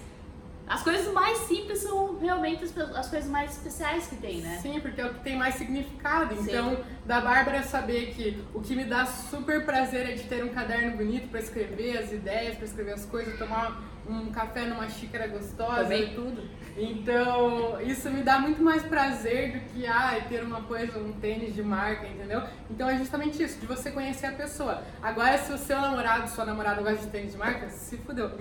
as 0.68 0.84
coisas 0.84 1.12
mais 1.14 1.38
simples 1.40 1.80
são 1.80 2.18
realmente 2.20 2.64
as, 2.64 2.78
as, 2.78 3.10
coisas 3.10 3.30
mais 3.30 3.52
especiais 3.52 4.08
que 4.08 4.16
tem, 4.16 4.42
né? 4.42 4.60
Sim, 4.62 4.80
porque 4.80 5.02
é 5.02 5.06
o 5.06 5.14
que 5.14 5.20
tem 5.22 5.36
mais 5.36 5.56
significado. 5.56 6.36
Sim. 6.36 6.44
Então, 6.44 6.84
da 7.06 7.20
Bárbara 7.20 7.64
saber 7.64 8.14
que 8.14 8.42
o 8.54 8.62
que 8.62 8.76
me 8.76 8.86
dá 8.86 9.06
super 9.06 9.66
prazer 9.66 10.10
é 10.10 10.14
de 10.14 10.24
ter 10.24 10.44
um 10.44 10.50
caderno 10.50 10.96
bonito 10.96 11.30
para 11.30 11.40
escrever 11.40 11.98
as 11.98 12.12
ideias, 12.12 12.56
para 12.56 12.66
escrever 12.66 12.94
as 12.94 13.06
coisas, 13.06 13.38
tomar 13.38 13.82
um 14.08 14.32
café 14.32 14.66
numa 14.66 14.90
xícara 14.90 15.28
gostosa. 15.28 15.84
Tomei 15.84 16.14
tudo. 16.14 16.44
Então, 16.78 17.82
isso 17.82 18.10
me 18.10 18.24
dá 18.24 18.40
muito 18.40 18.64
mais 18.64 18.82
prazer 18.84 19.52
do 19.52 19.60
que 19.72 19.86
ah, 19.86 20.20
ter 20.30 20.42
uma 20.42 20.62
coisa, 20.62 20.98
um 21.00 21.12
tênis 21.14 21.54
de 21.54 21.62
marca, 21.62 22.08
entendeu? 22.08 22.42
Então 22.70 22.90
é 22.90 22.98
justamente 22.98 23.44
isso, 23.44 23.60
de 23.60 23.66
você 23.66 23.92
conhecer 23.92 24.28
a 24.28 24.32
pessoa. 24.32 24.82
Agora, 25.02 25.38
se 25.38 25.52
o 25.52 25.58
seu 25.58 25.80
namorado, 25.80 26.30
sua 26.30 26.46
namorada 26.46 26.82
gosta 26.82 27.06
de 27.06 27.08
tênis 27.08 27.34
de 27.34 27.38
marca, 27.38 27.70
se 27.70 27.98
fudeu. 27.98 28.32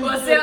você. 0.00 0.38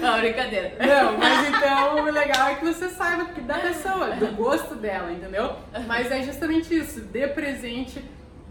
Não, 0.00 0.18
brincadeira. 0.18 0.72
Não, 0.80 1.18
mas 1.18 1.48
então 1.48 1.96
o 1.96 2.10
legal 2.10 2.48
é 2.48 2.54
que 2.56 2.64
você 2.64 2.88
saiba 2.88 3.24
da 3.42 3.58
pessoa, 3.58 4.16
do 4.16 4.34
gosto 4.34 4.74
dela, 4.74 5.12
entendeu? 5.12 5.56
Mas 5.86 6.10
é 6.10 6.22
justamente 6.22 6.74
isso, 6.74 7.00
dê 7.00 7.28
presente, 7.28 8.02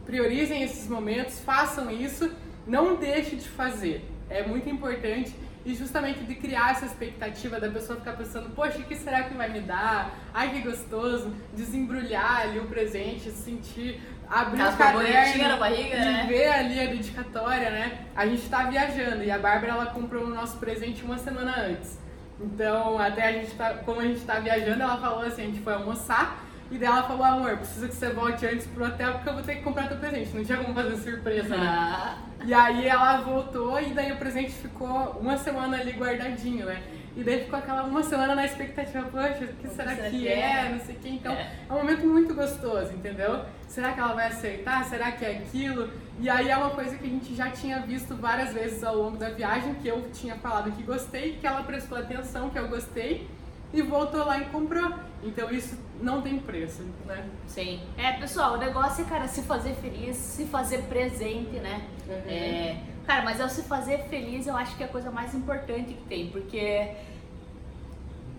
priorizem 0.05 0.61
esses 0.63 0.87
momentos, 0.87 1.39
façam 1.39 1.89
isso, 1.89 2.31
não 2.65 2.95
deixe 2.95 3.35
de 3.35 3.47
fazer. 3.47 4.05
É 4.29 4.43
muito 4.43 4.69
importante 4.69 5.33
e 5.65 5.75
justamente 5.75 6.23
de 6.23 6.35
criar 6.35 6.71
essa 6.71 6.85
expectativa 6.85 7.59
da 7.59 7.69
pessoa 7.69 7.99
ficar 7.99 8.13
pensando, 8.13 8.49
poxa, 8.55 8.79
o 8.79 8.83
que 8.83 8.95
será 8.95 9.23
que 9.23 9.33
vai 9.35 9.49
me 9.49 9.61
dar? 9.61 10.11
Ai, 10.33 10.51
que 10.51 10.61
gostoso, 10.61 11.31
desembrulhar 11.53 12.41
ali 12.41 12.59
o 12.59 12.65
presente, 12.65 13.29
sentir, 13.29 14.01
abrir 14.27 14.61
o 14.61 14.77
caderno, 14.77 15.47
na 15.47 15.57
barriga, 15.57 15.97
de 15.97 16.05
né? 16.05 16.25
ver 16.27 16.47
ali 16.47 16.79
a 16.79 16.85
dedicatória, 16.87 17.69
né? 17.69 18.05
A 18.15 18.25
gente 18.25 18.49
tá 18.49 18.63
viajando 18.63 19.23
e 19.23 19.29
a 19.29 19.37
Bárbara, 19.37 19.73
ela 19.73 19.85
comprou 19.87 20.23
o 20.23 20.29
nosso 20.29 20.57
presente 20.57 21.03
uma 21.03 21.17
semana 21.17 21.53
antes. 21.59 21.99
Então, 22.39 22.97
até 22.97 23.27
a 23.27 23.31
gente 23.33 23.53
tá, 23.53 23.75
como 23.85 23.99
a 23.99 24.03
gente 24.03 24.21
tá 24.21 24.39
viajando, 24.39 24.81
ela 24.81 24.97
falou 24.97 25.23
assim, 25.25 25.43
a 25.43 25.45
gente 25.45 25.59
foi 25.59 25.73
almoçar, 25.73 26.43
e 26.71 26.77
daí 26.77 26.87
ela 26.87 27.03
falou, 27.03 27.25
amor, 27.25 27.57
preciso 27.57 27.89
que 27.89 27.95
você 27.95 28.09
volte 28.11 28.45
antes 28.45 28.65
pro 28.65 28.85
hotel 28.85 29.15
porque 29.15 29.27
eu 29.29 29.33
vou 29.33 29.43
ter 29.43 29.55
que 29.55 29.61
comprar 29.61 29.89
teu 29.89 29.97
presente. 29.97 30.33
Não 30.33 30.45
tinha 30.45 30.57
como 30.57 30.73
fazer 30.73 30.95
surpresa, 30.95 31.57
né? 31.57 32.17
E 32.45 32.53
aí 32.53 32.87
ela 32.87 33.17
voltou 33.17 33.79
e 33.79 33.93
daí 33.93 34.13
o 34.13 34.15
presente 34.15 34.51
ficou 34.53 35.17
uma 35.19 35.37
semana 35.37 35.77
ali 35.77 35.91
guardadinho, 35.91 36.65
né? 36.65 36.81
E 37.13 37.23
daí 37.23 37.41
ficou 37.41 37.59
aquela 37.59 37.83
uma 37.83 38.01
semana 38.01 38.33
na 38.33 38.45
expectativa, 38.45 39.03
poxa, 39.11 39.43
o 39.43 39.47
que 39.47 39.67
será, 39.67 39.93
que, 39.95 40.27
é? 40.29 40.39
é? 40.39 40.69
Não 40.69 40.79
sei 40.79 40.95
o 40.95 40.99
que. 40.99 41.09
Então, 41.09 41.33
é. 41.33 41.51
é 41.69 41.73
um 41.73 41.75
momento 41.75 42.07
muito 42.07 42.33
gostoso, 42.33 42.93
entendeu? 42.93 43.43
Será 43.67 43.91
que 43.91 43.99
ela 43.99 44.13
vai 44.13 44.27
acertar? 44.27 44.85
Será 44.85 45.11
que 45.11 45.25
é 45.25 45.39
aquilo? 45.39 45.89
E 46.21 46.29
aí 46.29 46.49
é 46.49 46.55
uma 46.55 46.69
coisa 46.69 46.95
que 46.95 47.05
a 47.05 47.09
gente 47.09 47.35
já 47.35 47.49
tinha 47.49 47.81
visto 47.81 48.15
várias 48.15 48.53
vezes 48.53 48.81
ao 48.81 48.95
longo 48.95 49.17
da 49.17 49.29
viagem, 49.29 49.73
que 49.75 49.89
eu 49.89 50.09
tinha 50.13 50.35
falado 50.35 50.71
que 50.71 50.83
gostei, 50.83 51.33
que 51.33 51.45
ela 51.45 51.63
prestou 51.63 51.97
atenção, 51.97 52.49
que 52.49 52.57
eu 52.57 52.69
gostei 52.69 53.27
e 53.73 53.81
voltou 53.81 54.25
lá 54.25 54.39
e 54.39 54.45
comprou. 54.45 54.93
Então 55.23 55.51
isso 55.51 55.77
não 56.01 56.21
tem 56.21 56.39
preço, 56.39 56.83
né? 57.05 57.29
Sim. 57.47 57.79
É, 57.97 58.13
pessoal, 58.13 58.55
o 58.55 58.57
negócio 58.57 59.03
é, 59.03 59.07
cara, 59.07 59.27
se 59.27 59.43
fazer 59.43 59.75
feliz, 59.75 60.15
se 60.15 60.45
fazer 60.45 60.83
presente, 60.83 61.59
né? 61.59 61.87
Uhum. 62.07 62.31
É, 62.31 62.81
cara, 63.05 63.23
mas 63.23 63.39
ao 63.39 63.49
se 63.49 63.63
fazer 63.63 63.99
feliz, 64.09 64.47
eu 64.47 64.55
acho 64.55 64.75
que 64.75 64.83
é 64.83 64.85
a 64.85 64.89
coisa 64.89 65.11
mais 65.11 65.35
importante 65.35 65.93
que 65.93 66.03
tem, 66.05 66.29
porque 66.29 66.91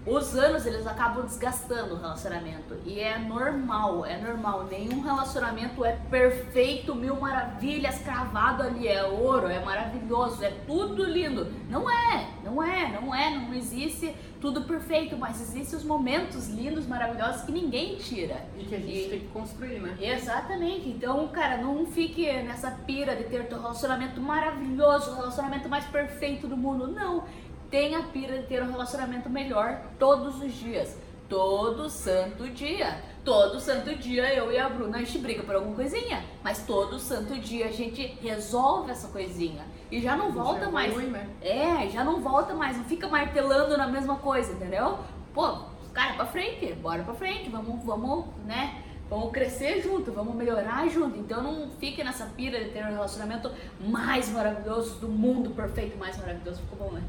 os 0.05 0.35
anos 0.35 0.67
eles 0.67 0.85
acabam 0.85 1.25
desgastando 1.25 1.95
o 1.95 1.97
relacionamento 1.97 2.77
e 2.85 2.99
é 2.99 3.19
normal, 3.19 4.05
é 4.05 4.21
normal. 4.21 4.67
Nenhum 4.69 5.01
relacionamento 5.01 5.85
é 5.85 5.93
perfeito, 6.11 6.93
mil 6.93 7.15
maravilhas, 7.21 7.99
cravado 7.99 8.65
ali, 8.65 8.89
é 8.89 9.05
ouro, 9.05 9.47
é 9.47 9.65
maravilhoso, 9.65 10.45
é 10.45 10.51
tudo 10.67 11.05
lindo. 11.05 11.47
Não 11.71 11.89
é, 11.89 12.27
não 12.45 12.61
é, 12.61 13.01
não 13.01 13.15
é, 13.15 13.31
não 13.31 13.55
existe 13.55 14.13
tudo 14.41 14.63
perfeito, 14.63 15.17
mas 15.17 15.41
existem 15.41 15.79
os 15.79 15.85
momentos 15.85 16.49
lindos, 16.49 16.85
maravilhosos 16.85 17.43
que 17.43 17.53
ninguém 17.53 17.95
tira. 17.95 18.45
E 18.59 18.65
que 18.65 18.75
a 18.75 18.81
gente 18.81 19.07
e... 19.07 19.09
tem 19.09 19.21
que 19.21 19.29
construir, 19.29 19.79
né? 19.79 19.97
Exatamente. 20.01 20.89
Então, 20.89 21.29
cara, 21.29 21.59
não 21.59 21.87
fique 21.87 22.27
nessa 22.43 22.73
pira 22.73 23.15
de 23.15 23.23
ter 23.25 23.47
teu 23.47 23.61
relacionamento 23.61 24.21
maravilhoso, 24.21 25.13
o 25.13 25.15
relacionamento 25.15 25.69
mais 25.69 25.85
perfeito 25.85 26.49
do 26.49 26.57
mundo. 26.57 26.89
Não 26.89 27.23
tem 27.73 27.97
a 27.97 28.03
pira 28.03 28.37
de 28.37 28.47
ter 28.47 28.63
um 28.63 28.71
relacionamento 28.71 29.31
melhor 29.31 29.81
todos 29.99 30.43
os 30.43 30.53
dias. 30.53 30.95
Todo 31.27 31.89
santo 31.89 32.47
dia. 32.51 33.03
Todo 33.25 33.59
santo 33.59 33.95
dia 33.97 34.35
eu 34.35 34.53
e 34.53 34.59
a 34.59 34.69
Bruna 34.69 34.99
a 34.99 35.01
gente 35.01 35.17
briga 35.19 35.43
por 35.43 35.55
alguma 35.55 35.75
coisinha. 35.75 36.23
Mas 36.45 36.67
todo 36.67 36.99
santo 36.99 37.35
dia 37.41 37.67
a 37.67 37.73
gente 37.73 38.03
resolve 38.21 38.91
essa 38.91 39.09
coisinha. 39.09 39.65
E 39.91 40.03
já 40.03 40.15
não 40.15 40.31
volta 40.33 40.71
mais. 40.71 40.93
Ruim, 40.93 41.07
né? 41.07 41.27
É, 41.41 41.89
já 41.89 42.05
não 42.05 42.21
volta 42.21 42.53
mais. 42.53 42.77
Não 42.77 42.85
fica 42.85 43.09
martelando 43.09 43.75
na 43.79 43.87
mesma 43.87 44.17
coisa, 44.17 44.53
entendeu? 44.53 44.99
Pô, 45.33 45.61
cara, 45.95 46.13
pra 46.13 46.27
frente, 46.27 46.75
bora 46.75 47.03
pra 47.03 47.15
frente. 47.15 47.49
Vamos, 47.49 47.83
vamos, 47.83 48.27
né? 48.45 48.83
Vamos 49.09 49.31
crescer 49.31 49.83
junto, 49.83 50.11
vamos 50.11 50.35
melhorar 50.35 50.89
junto. 50.89 51.19
Então 51.19 51.43
não 51.43 51.71
fique 51.79 52.03
nessa 52.03 52.27
pira 52.27 52.63
de 52.65 52.71
ter 52.71 52.83
um 52.85 52.91
relacionamento 52.91 53.51
mais 53.81 54.31
maravilhoso 54.31 54.99
do 55.01 55.09
mundo, 55.09 55.51
perfeito, 55.51 55.99
mais 55.99 56.17
maravilhoso, 56.17 56.63
ficou 56.63 56.89
bom, 56.89 56.95
né? 56.95 57.03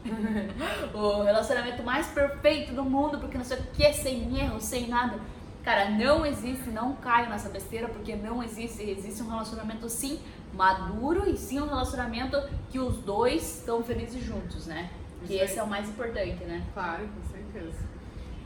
o 0.93 1.23
relacionamento 1.23 1.81
mais 1.83 2.07
perfeito 2.07 2.73
do 2.73 2.83
mundo, 2.83 3.19
porque 3.19 3.37
não 3.37 3.45
sei 3.45 3.57
o 3.57 3.63
que, 3.73 3.93
sem 3.93 4.37
erro, 4.37 4.59
sem 4.59 4.87
nada. 4.87 5.17
Cara, 5.63 5.89
não 5.91 6.25
existe, 6.25 6.69
não 6.69 6.93
caio 6.95 7.29
nessa 7.29 7.47
besteira, 7.47 7.87
porque 7.87 8.15
não 8.15 8.43
existe. 8.43 8.83
Existe 8.83 9.23
um 9.23 9.29
relacionamento 9.29 9.87
sim 9.87 10.19
maduro 10.53 11.29
e 11.29 11.37
sim 11.37 11.59
um 11.61 11.67
relacionamento 11.67 12.37
que 12.69 12.79
os 12.79 12.97
dois 12.97 13.59
estão 13.59 13.81
felizes 13.81 14.23
juntos, 14.23 14.67
né? 14.67 14.89
Que 15.25 15.35
esse 15.35 15.57
é 15.57 15.63
o 15.63 15.67
mais 15.67 15.87
importante, 15.87 16.43
né? 16.43 16.61
Claro, 16.73 17.07
com 17.07 17.23
certeza. 17.31 17.77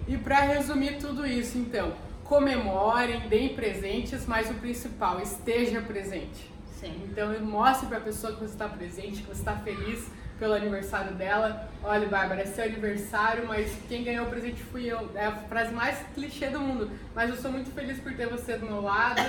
E 0.07 0.15
para 0.15 0.41
resumir 0.41 0.99
tudo 0.99 1.25
isso, 1.25 1.57
então, 1.57 1.91
comemorem, 2.27 3.27
deem 3.27 3.55
presentes, 3.55 4.25
mas 4.25 4.49
o 4.51 4.55
principal, 4.55 5.21
esteja 5.21 5.81
presente. 5.81 6.51
Sim. 6.79 7.07
Então 7.09 7.39
mostre 7.41 7.87
para 7.87 7.97
a 7.97 8.01
pessoa 8.01 8.33
que 8.33 8.39
você 8.39 8.53
está 8.53 8.67
presente, 8.67 9.21
que 9.21 9.27
você 9.27 9.39
está 9.39 9.55
feliz 9.55 10.07
pelo 10.37 10.53
aniversário 10.53 11.15
dela. 11.15 11.67
Olha, 11.83 12.07
Bárbara, 12.07 12.41
é 12.41 12.45
seu 12.45 12.65
aniversário, 12.65 13.47
mas 13.47 13.75
quem 13.87 14.03
ganhou 14.03 14.27
o 14.27 14.29
presente 14.29 14.61
fui 14.61 14.85
eu. 14.85 15.09
É 15.15 15.25
a 15.25 15.31
frase 15.31 15.73
mais 15.73 15.97
clichê 16.13 16.47
do 16.47 16.59
mundo. 16.59 16.91
Mas 17.15 17.29
eu 17.29 17.37
sou 17.37 17.51
muito 17.51 17.71
feliz 17.71 17.97
por 17.99 18.13
ter 18.13 18.27
você 18.27 18.57
do 18.57 18.65
meu 18.65 18.81
lado, 18.81 19.21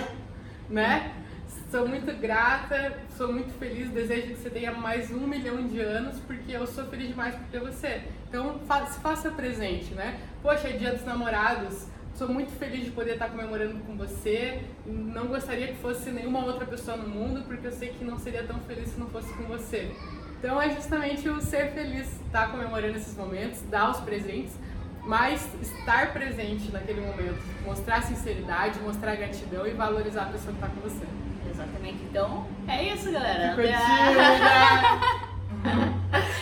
né? 0.68 1.14
Sou 1.70 1.86
muito 1.86 2.12
grata, 2.18 2.98
sou 3.16 3.32
muito 3.32 3.52
feliz, 3.58 3.90
desejo 3.90 4.28
que 4.28 4.34
você 4.34 4.50
tenha 4.50 4.72
mais 4.72 5.10
um 5.10 5.26
milhão 5.26 5.66
de 5.66 5.80
anos, 5.80 6.18
porque 6.26 6.52
eu 6.52 6.66
sou 6.66 6.84
feliz 6.86 7.08
demais 7.08 7.34
por 7.34 7.46
ter 7.46 7.60
você. 7.60 8.02
Então, 8.28 8.60
se 8.90 9.00
faça 9.00 9.30
presente, 9.30 9.94
né? 9.94 10.20
Poxa, 10.42 10.68
é 10.68 10.72
dia 10.72 10.92
dos 10.92 11.04
namorados 11.04 11.86
Sou 12.18 12.28
muito 12.28 12.50
feliz 12.58 12.84
de 12.84 12.90
poder 12.90 13.12
estar 13.12 13.28
comemorando 13.28 13.78
com 13.84 13.96
você. 13.96 14.60
Não 14.84 15.28
gostaria 15.28 15.68
que 15.68 15.76
fosse 15.76 16.10
nenhuma 16.10 16.44
outra 16.44 16.66
pessoa 16.66 16.96
no 16.96 17.08
mundo, 17.08 17.44
porque 17.46 17.68
eu 17.68 17.70
sei 17.70 17.90
que 17.90 18.04
não 18.04 18.18
seria 18.18 18.42
tão 18.42 18.58
feliz 18.62 18.88
se 18.88 18.98
não 18.98 19.06
fosse 19.06 19.32
com 19.34 19.44
você. 19.44 19.88
Então 20.36 20.60
é 20.60 20.68
justamente 20.74 21.28
o 21.28 21.40
ser 21.40 21.70
feliz, 21.70 22.08
estar 22.26 22.50
comemorando 22.50 22.96
esses 22.96 23.16
momentos, 23.16 23.62
dar 23.70 23.92
os 23.92 23.98
presentes, 24.00 24.52
mas 25.04 25.48
estar 25.62 26.12
presente 26.12 26.72
naquele 26.72 27.02
momento, 27.02 27.40
mostrar 27.64 28.02
sinceridade, 28.02 28.80
mostrar 28.80 29.14
gratidão 29.14 29.64
e 29.64 29.70
valorizar 29.70 30.22
a 30.22 30.26
pessoa 30.26 30.52
que 30.52 30.64
está 30.64 30.66
com 30.66 30.80
você. 30.80 31.06
Exatamente. 31.48 32.02
Então 32.10 32.48
é 32.66 32.82
isso, 32.82 33.12
galera. 33.12 33.54
Que 33.54 33.62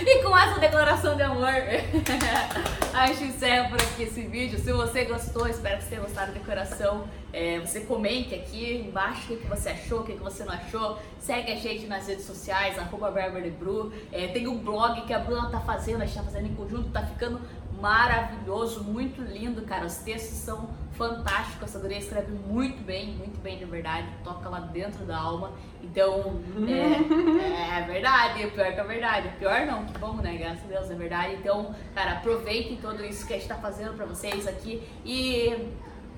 e 0.00 0.22
com 0.22 0.36
essa 0.36 0.58
declaração 0.60 1.16
de 1.16 1.22
amor, 1.22 1.48
a 2.92 3.06
gente 3.06 3.24
encerra 3.24 3.68
por 3.68 3.80
aqui 3.80 4.02
esse 4.02 4.22
vídeo. 4.22 4.58
Se 4.58 4.72
você 4.72 5.04
gostou, 5.04 5.46
espero 5.48 5.78
que 5.78 5.84
você 5.84 5.90
tenha 5.90 6.02
gostado 6.02 6.32
da 6.32 6.38
decoração. 6.38 7.08
É, 7.32 7.60
você 7.60 7.80
comente 7.80 8.34
aqui 8.34 8.84
embaixo 8.86 9.34
o 9.34 9.36
que, 9.36 9.46
você 9.46 9.70
achou, 9.70 10.00
o 10.00 10.04
que, 10.04 10.12
você 10.14 10.44
não 10.44 10.52
achou. 10.52 10.98
Segue 11.18 11.52
a 11.52 11.56
gente 11.56 11.86
nas 11.86 12.06
redes 12.06 12.24
sociais, 12.24 12.78
arroba 12.78 13.10
Bru. 13.58 13.92
É, 14.12 14.28
tem 14.28 14.46
um 14.46 14.58
blog 14.58 15.02
que 15.02 15.12
a 15.12 15.18
Bruna 15.18 15.50
tá 15.50 15.60
fazendo, 15.60 16.02
a 16.02 16.06
gente 16.06 16.16
tá 16.16 16.24
fazendo 16.24 16.46
em 16.46 16.54
conjunto, 16.54 16.90
tá 16.90 17.02
ficando 17.02 17.40
maravilhoso, 17.80 18.82
muito 18.84 19.22
lindo, 19.22 19.62
cara. 19.62 19.86
Os 19.86 19.96
textos 19.96 20.38
são 20.38 20.70
fantásticos, 20.96 21.68
essa 21.68 21.78
guria 21.78 21.98
escreve 21.98 22.32
muito 22.32 22.82
bem, 22.82 23.14
muito 23.14 23.40
bem 23.40 23.58
de 23.58 23.64
verdade, 23.64 24.08
toca 24.24 24.48
lá 24.48 24.60
dentro 24.60 25.04
da 25.04 25.16
alma. 25.16 25.52
Então, 25.82 26.40
é, 26.68 27.78
é 27.78 27.82
verdade, 27.82 28.46
o 28.46 28.50
pior 28.50 28.72
que 28.72 28.80
é 28.80 28.84
verdade. 28.84 29.28
O 29.28 29.32
pior 29.32 29.66
não, 29.66 29.84
que 29.84 29.98
bom, 29.98 30.14
né? 30.16 30.36
Graças 30.36 30.64
a 30.64 30.66
Deus, 30.66 30.90
é 30.90 30.94
verdade. 30.94 31.34
Então, 31.34 31.74
cara, 31.94 32.12
aproveitem 32.12 32.76
tudo 32.76 33.04
isso 33.04 33.26
que 33.26 33.34
a 33.34 33.36
gente 33.36 33.48
tá 33.48 33.56
fazendo 33.56 33.94
pra 33.94 34.06
vocês 34.06 34.46
aqui 34.46 34.82
e 35.04 35.72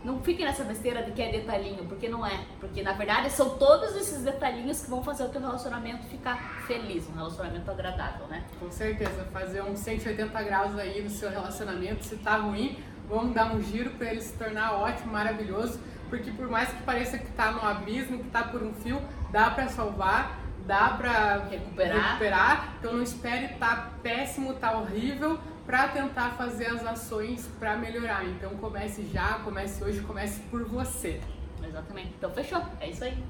não 0.04 0.20
fiquem 0.20 0.44
nessa 0.46 0.64
besteira 0.64 1.02
de 1.02 1.10
que 1.12 1.20
é 1.20 1.30
detalhinho, 1.30 1.84
porque 1.84 2.08
não 2.08 2.24
é. 2.24 2.44
Porque 2.60 2.82
na 2.82 2.92
verdade 2.92 3.30
são 3.30 3.58
todos 3.58 3.96
esses 3.96 4.22
detalhinhos 4.22 4.80
que 4.80 4.90
vão 4.90 5.02
fazer 5.02 5.24
o 5.24 5.28
teu 5.28 5.40
relacionamento 5.40 6.06
ficar 6.06 6.62
feliz, 6.66 7.08
um 7.08 7.14
relacionamento 7.14 7.70
agradável, 7.70 8.26
né? 8.28 8.44
Com 8.60 8.70
certeza, 8.70 9.24
fazer 9.32 9.62
um 9.62 9.76
180 9.76 10.42
graus 10.42 10.78
aí 10.78 11.02
no 11.02 11.10
seu 11.10 11.30
relacionamento, 11.30 12.04
se 12.04 12.16
tá 12.16 12.36
ruim, 12.36 12.78
vamos 13.09 13.35
dar 13.35 13.55
um 13.55 13.62
giro 13.62 13.90
para 13.90 14.11
ele 14.11 14.21
se 14.21 14.33
tornar 14.35 14.75
ótimo, 14.75 15.12
maravilhoso, 15.12 15.81
porque 16.09 16.31
por 16.31 16.49
mais 16.49 16.68
que 16.68 16.83
pareça 16.83 17.18
que 17.18 17.31
tá 17.33 17.53
no 17.53 17.62
abismo, 17.62 18.18
que 18.18 18.31
tá 18.31 18.42
por 18.44 18.62
um 18.62 18.73
fio, 18.75 19.01
dá 19.31 19.51
para 19.51 19.68
salvar, 19.68 20.38
dá 20.66 20.90
para 20.90 21.44
recuperar. 21.51 22.11
recuperar. 22.11 22.75
Então 22.79 22.92
não 22.92 23.03
espere 23.03 23.49
tá 23.55 23.90
péssimo, 24.03 24.55
tá 24.55 24.73
horrível 24.73 25.38
para 25.66 25.88
tentar 25.88 26.31
fazer 26.31 26.66
as 26.66 26.85
ações 26.87 27.47
para 27.59 27.77
melhorar. 27.77 28.25
Então 28.25 28.51
comece 28.57 29.07
já, 29.12 29.40
comece 29.44 29.83
hoje, 29.83 30.01
comece 30.01 30.40
por 30.51 30.64
você. 30.64 31.21
Exatamente. 31.62 32.14
Então 32.16 32.31
fechou. 32.31 32.62
É 32.81 32.88
isso 32.88 33.05
aí. 33.05 33.23